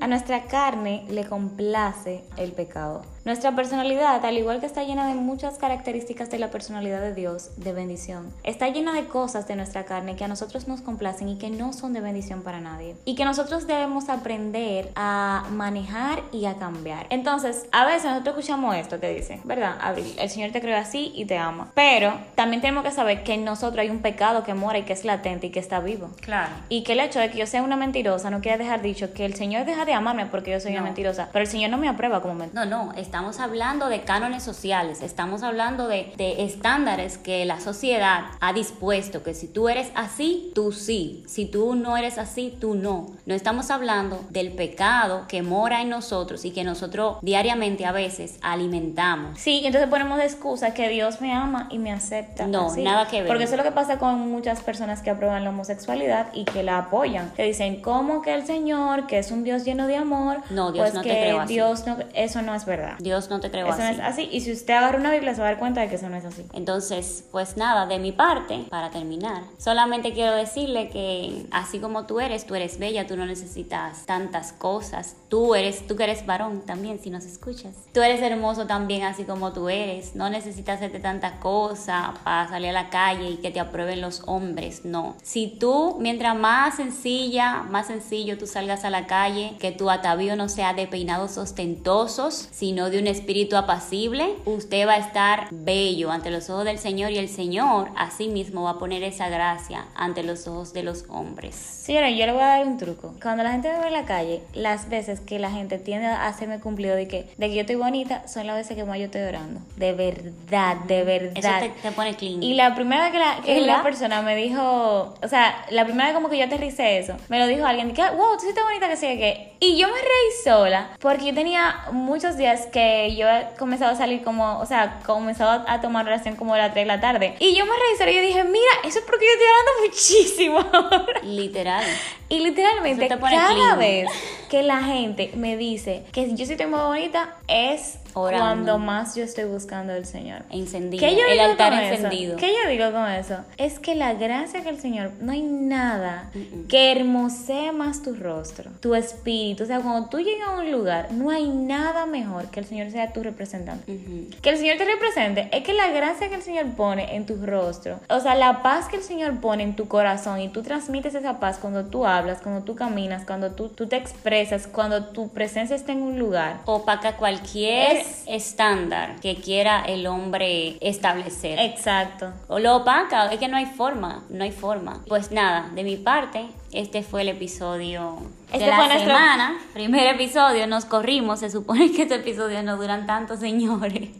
A 0.00 0.06
nuestra 0.06 0.44
carne 0.44 1.04
le 1.08 1.24
complace 1.24 2.24
el 2.36 2.52
pecado. 2.52 3.02
Nuestra 3.24 3.54
personalidad, 3.54 4.24
al 4.24 4.36
igual 4.36 4.58
que 4.58 4.66
está 4.66 4.82
llena 4.82 5.06
de 5.06 5.14
muchas 5.14 5.56
características 5.56 6.28
de 6.30 6.40
la 6.40 6.50
personalidad 6.50 7.00
de 7.00 7.14
Dios, 7.14 7.50
de 7.56 7.72
bendición, 7.72 8.32
está 8.42 8.68
llena 8.68 8.92
de 8.92 9.06
cosas 9.06 9.46
de 9.46 9.54
nuestra 9.54 9.84
carne 9.84 10.16
que 10.16 10.24
a 10.24 10.28
nosotros 10.28 10.66
nos 10.66 10.80
complacen 10.80 11.28
y 11.28 11.38
que 11.38 11.48
no 11.48 11.72
son 11.72 11.92
de 11.92 12.00
bendición 12.00 12.42
para 12.42 12.60
nadie. 12.60 12.96
Y 13.04 13.14
que 13.14 13.24
nosotros 13.24 13.68
debemos 13.68 14.08
aprender 14.08 14.90
a 14.96 15.44
manejar 15.52 16.24
y 16.32 16.46
a 16.46 16.56
cambiar. 16.56 17.06
Entonces, 17.10 17.66
a 17.70 17.84
veces 17.84 18.06
nosotros 18.06 18.38
escuchamos 18.38 18.74
esto 18.74 18.98
que 18.98 19.14
dice, 19.14 19.40
¿verdad? 19.44 19.76
Abril, 19.80 20.12
el 20.18 20.28
Señor 20.28 20.50
te 20.50 20.60
creó 20.60 20.76
así 20.76 21.12
y 21.14 21.24
te 21.26 21.38
ama. 21.38 21.70
Pero 21.74 22.14
también 22.34 22.60
tenemos 22.60 22.82
que 22.82 22.90
saber 22.90 23.22
que 23.22 23.34
en 23.34 23.44
nosotros 23.44 23.78
hay 23.78 23.90
un 23.90 24.02
pecado 24.02 24.42
que 24.42 24.54
mora 24.54 24.78
y 24.78 24.82
que 24.82 24.94
es 24.94 25.04
latente 25.04 25.46
y 25.46 25.50
que 25.50 25.60
está 25.60 25.78
vivo. 25.78 26.10
Claro. 26.20 26.52
Y 26.68 26.82
que 26.82 26.94
el 26.94 27.00
hecho 27.00 27.20
de 27.20 27.30
que 27.30 27.38
yo 27.38 27.46
sea 27.46 27.62
una 27.62 27.76
mentirosa 27.76 28.30
no 28.30 28.40
quiere 28.40 28.58
dejar 28.58 28.82
dicho 28.82 29.12
que 29.12 29.24
el 29.24 29.34
Señor 29.34 29.51
deja 29.64 29.84
de 29.84 29.92
amarme 29.94 30.26
porque 30.26 30.50
yo 30.50 30.60
soy 30.60 30.72
una 30.72 30.80
No. 30.80 30.86
mentirosa. 30.86 31.28
Pero 31.32 31.42
el 31.44 31.48
Señor 31.50 31.70
no 31.70 31.78
me 31.78 31.88
aprueba 31.88 32.20
como 32.22 32.34
mentirosa. 32.34 32.66
No, 32.66 32.84
no, 32.86 32.92
estamos 32.94 33.38
hablando 33.40 33.88
de 33.88 34.02
cánones 34.02 34.42
sociales, 34.42 35.02
estamos 35.02 35.42
hablando 35.42 35.88
de, 35.88 36.12
de 36.16 36.44
estándares 36.44 37.18
que 37.18 37.44
la 37.44 37.60
sociedad 37.60 38.24
ha 38.40 38.52
dispuesto, 38.52 39.22
que 39.22 39.34
si 39.34 39.46
tú 39.48 39.68
eres 39.68 39.90
así, 39.94 40.50
tú 40.54 40.72
sí, 40.72 41.22
si 41.26 41.46
tú 41.46 41.74
no 41.74 41.96
eres 41.96 42.18
así, 42.18 42.56
tú 42.60 42.74
no. 42.74 43.06
No 43.26 43.34
estamos 43.34 43.70
hablando 43.70 44.20
del 44.30 44.52
pecado 44.52 45.26
que 45.28 45.42
mora 45.42 45.80
en 45.82 45.88
nosotros 45.90 46.44
y 46.44 46.50
que 46.50 46.64
nosotros 46.64 47.18
diariamente 47.22 47.84
a 47.86 47.92
veces 47.92 48.38
alimentamos. 48.42 49.38
Sí, 49.38 49.62
entonces 49.64 49.88
ponemos 49.90 50.18
de 50.18 50.24
excusa 50.24 50.74
que 50.74 50.88
Dios 50.88 51.20
me 51.20 51.32
ama 51.32 51.68
y 51.70 51.78
me 51.78 51.92
acepta. 51.92 52.46
No, 52.46 52.66
así. 52.68 52.82
nada 52.82 53.06
que 53.08 53.18
ver. 53.20 53.26
Porque 53.28 53.44
eso 53.44 53.54
es 53.54 53.58
lo 53.58 53.64
que 53.64 53.72
pasa 53.72 53.98
con 53.98 54.30
muchas 54.30 54.60
personas 54.60 55.02
que 55.02 55.10
aprueban 55.10 55.44
la 55.44 55.50
homosexualidad 55.50 56.28
y 56.32 56.44
que 56.44 56.62
la 56.62 56.78
apoyan. 56.78 57.30
Que 57.36 57.44
dicen, 57.44 57.80
¿cómo 57.80 58.22
que 58.22 58.34
el 58.34 58.46
Señor, 58.46 59.06
que 59.06 59.18
es 59.18 59.30
un 59.30 59.41
Dios 59.42 59.64
lleno 59.64 59.86
de 59.86 59.96
amor? 59.96 60.38
No, 60.50 60.72
Dios 60.72 60.84
pues 60.84 60.94
no 60.94 61.02
te 61.02 61.08
que 61.08 61.14
creó 61.14 61.40
así. 61.40 61.54
Dios 61.54 61.86
no, 61.86 61.96
eso 62.14 62.42
no 62.42 62.54
es 62.54 62.64
verdad. 62.64 62.96
Dios 62.98 63.30
no 63.30 63.40
te 63.40 63.50
creó 63.50 63.68
eso 63.68 63.78
no 63.78 63.84
así. 63.84 63.94
es 63.94 64.00
así. 64.00 64.28
Y 64.32 64.40
si 64.40 64.52
usted 64.52 64.74
agarra 64.74 64.98
una 64.98 65.10
Biblia 65.10 65.34
se 65.34 65.40
va 65.40 65.48
a 65.48 65.50
dar 65.50 65.58
cuenta 65.58 65.80
de 65.80 65.88
que 65.88 65.96
eso 65.96 66.08
no 66.08 66.16
es 66.16 66.24
así. 66.24 66.44
Entonces, 66.52 67.24
pues 67.30 67.56
nada, 67.56 67.86
de 67.86 67.98
mi 67.98 68.12
parte, 68.12 68.64
para 68.70 68.90
terminar, 68.90 69.42
solamente 69.58 70.12
quiero 70.12 70.34
decirle 70.34 70.88
que 70.88 71.46
así 71.50 71.78
como 71.78 72.06
tú 72.06 72.20
eres, 72.20 72.46
tú 72.46 72.54
eres 72.54 72.78
bella, 72.78 73.06
tú 73.06 73.16
no 73.16 73.26
necesitas 73.26 74.06
tantas 74.06 74.52
cosas. 74.52 75.16
Tú 75.28 75.54
eres, 75.54 75.86
tú 75.86 75.96
que 75.96 76.04
eres 76.04 76.26
varón 76.26 76.62
también, 76.62 77.00
si 77.00 77.10
nos 77.10 77.24
escuchas. 77.24 77.74
Tú 77.92 78.02
eres 78.02 78.20
hermoso 78.22 78.66
también, 78.66 79.04
así 79.04 79.24
como 79.24 79.52
tú 79.52 79.68
eres. 79.68 80.14
No 80.14 80.28
necesitas 80.30 80.76
hacerte 80.76 81.00
tanta 81.00 81.38
cosa 81.38 82.14
para 82.24 82.48
salir 82.48 82.70
a 82.70 82.72
la 82.72 82.90
calle 82.90 83.30
y 83.30 83.36
que 83.36 83.50
te 83.50 83.60
aprueben 83.60 84.00
los 84.00 84.22
hombres. 84.26 84.84
No. 84.84 85.16
Si 85.22 85.46
tú, 85.46 85.96
mientras 86.00 86.36
más 86.36 86.76
sencilla, 86.76 87.62
más 87.62 87.86
sencillo 87.86 88.38
tú 88.38 88.46
salgas 88.46 88.84
a 88.84 88.90
la 88.90 89.06
calle, 89.06 89.31
que 89.58 89.72
tu 89.72 89.90
atavío 89.90 90.36
no 90.36 90.48
sea 90.48 90.74
de 90.74 90.86
peinados 90.86 91.38
ostentosos, 91.38 92.48
sino 92.52 92.90
de 92.90 92.98
un 92.98 93.06
espíritu 93.06 93.56
apacible, 93.56 94.34
usted 94.44 94.86
va 94.86 94.94
a 94.94 94.98
estar 94.98 95.48
bello 95.50 96.10
ante 96.10 96.30
los 96.30 96.48
ojos 96.50 96.64
del 96.64 96.78
Señor 96.78 97.10
y 97.12 97.18
el 97.18 97.28
Señor 97.28 97.88
asimismo 97.96 98.64
va 98.64 98.70
a 98.70 98.78
poner 98.78 99.02
esa 99.02 99.28
gracia 99.28 99.86
ante 99.94 100.22
los 100.22 100.46
ojos 100.46 100.72
de 100.72 100.82
los 100.82 101.04
hombres. 101.08 101.54
Señora, 101.54 102.10
yo 102.10 102.26
le 102.26 102.32
voy 102.32 102.42
a 102.42 102.46
dar 102.46 102.66
un 102.66 102.78
truco. 102.78 103.14
Cuando 103.20 103.42
la 103.42 103.52
gente 103.52 103.70
me 103.70 103.78
ve 103.78 103.86
en 103.88 103.92
la 103.92 104.04
calle, 104.04 104.42
las 104.54 104.88
veces 104.88 105.20
que 105.20 105.38
la 105.38 105.50
gente 105.50 105.78
tiende 105.78 106.06
a 106.06 106.26
hacerme 106.28 106.60
cumplido 106.60 106.94
de 106.94 107.08
que, 107.08 107.28
de 107.36 107.48
que 107.48 107.54
yo 107.54 107.60
estoy 107.62 107.76
bonita, 107.76 108.26
son 108.28 108.46
las 108.46 108.56
veces 108.56 108.76
que 108.76 108.84
más 108.84 108.98
yo 108.98 109.06
estoy 109.06 109.22
orando. 109.22 109.60
De 109.76 109.92
verdad, 109.92 110.76
de 110.86 111.00
Eso 111.00 111.06
verdad. 111.34 111.60
te, 111.60 111.68
te 111.70 111.92
pone 111.92 112.14
clean. 112.14 112.42
Y 112.42 112.54
la 112.54 112.74
primera 112.74 113.02
vez 113.04 113.12
que, 113.12 113.18
la, 113.18 113.40
que 113.44 113.60
la 113.62 113.82
persona 113.82 114.22
me 114.22 114.36
dijo, 114.36 115.14
o 115.22 115.28
sea, 115.28 115.64
la 115.70 115.84
primera 115.84 116.06
vez 116.06 116.14
como 116.14 116.28
que 116.28 116.38
yo 116.38 116.44
aterricé 116.44 116.98
eso, 116.98 117.14
me 117.28 117.38
lo 117.38 117.46
dijo 117.46 117.64
alguien, 117.66 117.92
que, 117.92 118.02
wow, 118.02 118.36
tú 118.36 118.42
sí 118.42 118.48
estás 118.48 118.64
bonita 118.64 118.88
que 118.88 118.96
sí, 118.96 119.06
que. 119.22 119.52
Y 119.60 119.78
yo 119.78 119.86
me 119.86 119.94
reí 119.94 120.42
sola, 120.42 120.90
porque 120.98 121.26
yo 121.26 121.34
tenía 121.34 121.84
muchos 121.92 122.36
días 122.36 122.66
que 122.66 123.14
yo 123.14 123.28
he 123.28 123.46
comenzado 123.56 123.92
a 123.92 123.94
salir 123.94 124.24
como, 124.24 124.58
o 124.58 124.66
sea, 124.66 124.98
comenzado 125.06 125.64
a 125.68 125.80
tomar 125.80 126.04
relación 126.04 126.34
como 126.34 126.54
a 126.54 126.58
las 126.58 126.72
3 126.72 126.84
de 126.84 126.88
la 126.88 127.00
tarde. 127.00 127.36
Y 127.38 127.54
yo 127.54 127.64
me 127.64 127.70
reí 127.70 127.96
sola 127.96 128.10
y 128.10 128.16
yo 128.16 128.22
dije, 128.22 128.42
mira, 128.42 128.72
eso 128.84 128.98
es 128.98 129.04
porque 129.04 129.24
yo 129.24 129.32
estoy 129.32 129.46
orando 129.48 129.72
muchísimo 129.86 130.58
ahora. 130.72 131.20
Literal. 131.22 131.84
Y 132.28 132.40
literalmente, 132.40 133.06
cada 133.08 133.76
vez 133.76 134.08
que 134.50 134.64
la 134.64 134.82
gente 134.82 135.30
me 135.36 135.56
dice 135.56 136.04
que 136.12 136.34
yo 136.34 136.44
sí 136.44 136.52
estoy 136.52 136.66
muy 136.66 136.80
bonita, 136.80 137.36
es 137.46 137.98
Orando. 138.14 138.44
cuando 138.44 138.78
más 138.78 139.14
yo 139.14 139.24
estoy 139.24 139.44
buscando 139.44 139.92
al 139.92 140.04
Señor. 140.06 140.42
Encendido. 140.50 141.00
¿Qué 141.06 141.14
yo 141.14 141.22
El 141.26 141.32
digo 141.32 141.44
altar 141.44 141.72
con 141.72 141.80
eso? 141.80 141.94
encendido. 142.06 142.36
¿Qué 142.36 142.48
yo 142.48 142.70
digo 142.70 142.90
con 142.92 143.08
eso? 143.10 143.36
Es 143.56 143.78
que 143.78 143.94
la 143.94 144.14
gracia 144.14 144.62
que 144.62 144.68
el 144.68 144.78
Señor, 144.80 145.10
no 145.20 145.32
hay 145.32 145.42
nada 145.42 146.30
que 146.68 146.92
hermosee 146.92 147.72
más 147.72 148.02
tu 148.02 148.14
rostro, 148.14 148.70
tu 148.80 148.94
espíritu. 148.94 149.64
O 149.64 149.66
sea, 149.66 149.80
cuando 149.80 150.08
tú 150.08 150.18
llegas 150.18 150.48
a 150.48 150.58
un 150.58 150.70
lugar, 150.72 151.08
no 151.12 151.30
hay 151.30 151.48
nada 151.48 152.06
mejor 152.06 152.46
que 152.50 152.60
el 152.60 152.66
Señor 152.66 152.90
sea 152.90 153.12
tu 153.12 153.22
representante. 153.22 153.92
Ujú. 153.92 154.28
Que 154.40 154.50
el 154.50 154.56
Señor 154.58 154.76
te 154.78 154.84
represente, 154.84 155.48
es 155.52 155.62
que 155.64 155.74
la 155.74 155.88
gracia 155.88 156.28
que 156.28 156.34
el 156.34 156.42
Señor 156.42 156.66
pone 156.76 157.16
en 157.16 157.26
tu 157.26 157.36
rostro, 157.44 158.00
o 158.08 158.20
sea, 158.20 158.34
la 158.34 158.62
paz 158.62 158.88
que 158.88 158.96
el 158.96 159.02
Señor 159.02 159.40
pone 159.40 159.62
en 159.62 159.76
tu 159.76 159.88
corazón 159.88 160.40
y 160.40 160.48
tú 160.48 160.62
transmites 160.62 161.14
esa 161.14 161.40
paz 161.40 161.58
cuando 161.58 161.84
tú 161.84 162.06
hablas, 162.06 162.40
cuando 162.42 162.62
tú 162.64 162.74
caminas, 162.74 163.24
cuando 163.24 163.52
tú, 163.52 163.68
tú 163.68 163.86
te 163.88 163.96
expresas, 163.96 164.66
cuando 164.66 165.06
tu 165.06 165.28
presencia 165.28 165.76
está 165.76 165.92
en 165.92 166.02
un 166.02 166.18
lugar. 166.18 166.60
Opaca 166.66 167.16
cualquier 167.16 167.96
Es- 167.98 168.01
estándar 168.26 169.20
que 169.20 169.36
quiera 169.36 169.82
el 169.82 170.06
hombre 170.06 170.76
establecer. 170.80 171.58
Exacto. 171.58 172.32
O 172.48 172.58
lo 172.58 172.76
opaca, 172.76 173.32
es 173.32 173.38
que 173.38 173.48
no 173.48 173.56
hay 173.56 173.66
forma, 173.66 174.24
no 174.28 174.44
hay 174.44 174.52
forma. 174.52 175.02
Pues 175.08 175.30
nada, 175.30 175.70
de 175.74 175.84
mi 175.84 175.96
parte, 175.96 176.46
este 176.72 177.02
fue 177.02 177.22
el 177.22 177.28
episodio 177.28 178.18
Este 178.52 178.64
de 178.64 178.70
la 178.70 178.76
fue 178.76 178.86
nuestro- 178.88 179.06
semana. 179.14 179.54
Primer 179.72 180.06
episodio, 180.14 180.66
nos 180.66 180.84
corrimos, 180.84 181.40
se 181.40 181.50
supone 181.50 181.90
que 181.90 182.02
estos 182.02 182.18
episodios 182.18 182.62
no 182.62 182.76
duran 182.76 183.06
tanto, 183.06 183.36
señores. 183.36 184.10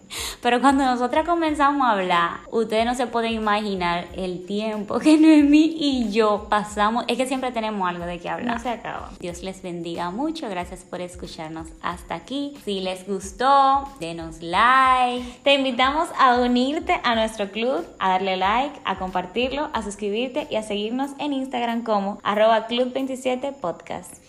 Pero 0.41 0.61
cuando 0.61 0.85
nosotras 0.85 1.25
comenzamos 1.27 1.87
a 1.87 1.91
hablar, 1.93 2.31
ustedes 2.51 2.85
no 2.87 2.95
se 2.95 3.07
pueden 3.07 3.33
imaginar 3.33 4.07
el 4.17 4.45
tiempo 4.47 4.99
que 4.99 5.19
Noemí 5.19 5.77
y 5.79 6.11
yo 6.11 6.47
pasamos. 6.49 7.05
Es 7.09 7.17
que 7.19 7.27
siempre 7.27 7.53
tenemos 7.53 7.89
algo 7.89 8.05
de 8.07 8.19
qué 8.19 8.29
hablar. 8.31 8.57
No 8.57 8.63
se 8.63 8.71
acaba. 8.71 9.11
Dios 9.21 9.43
les 9.43 9.63
bendiga 9.63 10.11
mucho, 10.11 10.49
gracias 10.49 10.81
por 10.81 11.01
escucharnos 11.01 11.69
hasta 11.83 12.15
aquí. 12.15 12.55
Si 12.65 12.81
les 12.81 13.07
gustó, 13.07 13.85
denos 14.01 14.41
like. 14.43 15.25
Te 15.45 15.55
invitamos 15.55 16.09
a 16.19 16.37
unirte 16.39 16.99
a 17.05 17.15
nuestro 17.15 17.51
club, 17.51 17.87
a 17.99 18.09
darle 18.11 18.37
like, 18.37 18.81
a 18.85 18.97
compartirlo, 18.97 19.69
a 19.75 19.83
suscribirte 19.83 20.49
y 20.51 20.57
a 20.57 20.63
seguirnos 20.63 21.11
en 21.19 21.33
Instagram 21.35 21.85
como 21.85 22.19
arroba 22.25 22.67
club27podcast. 22.67 24.22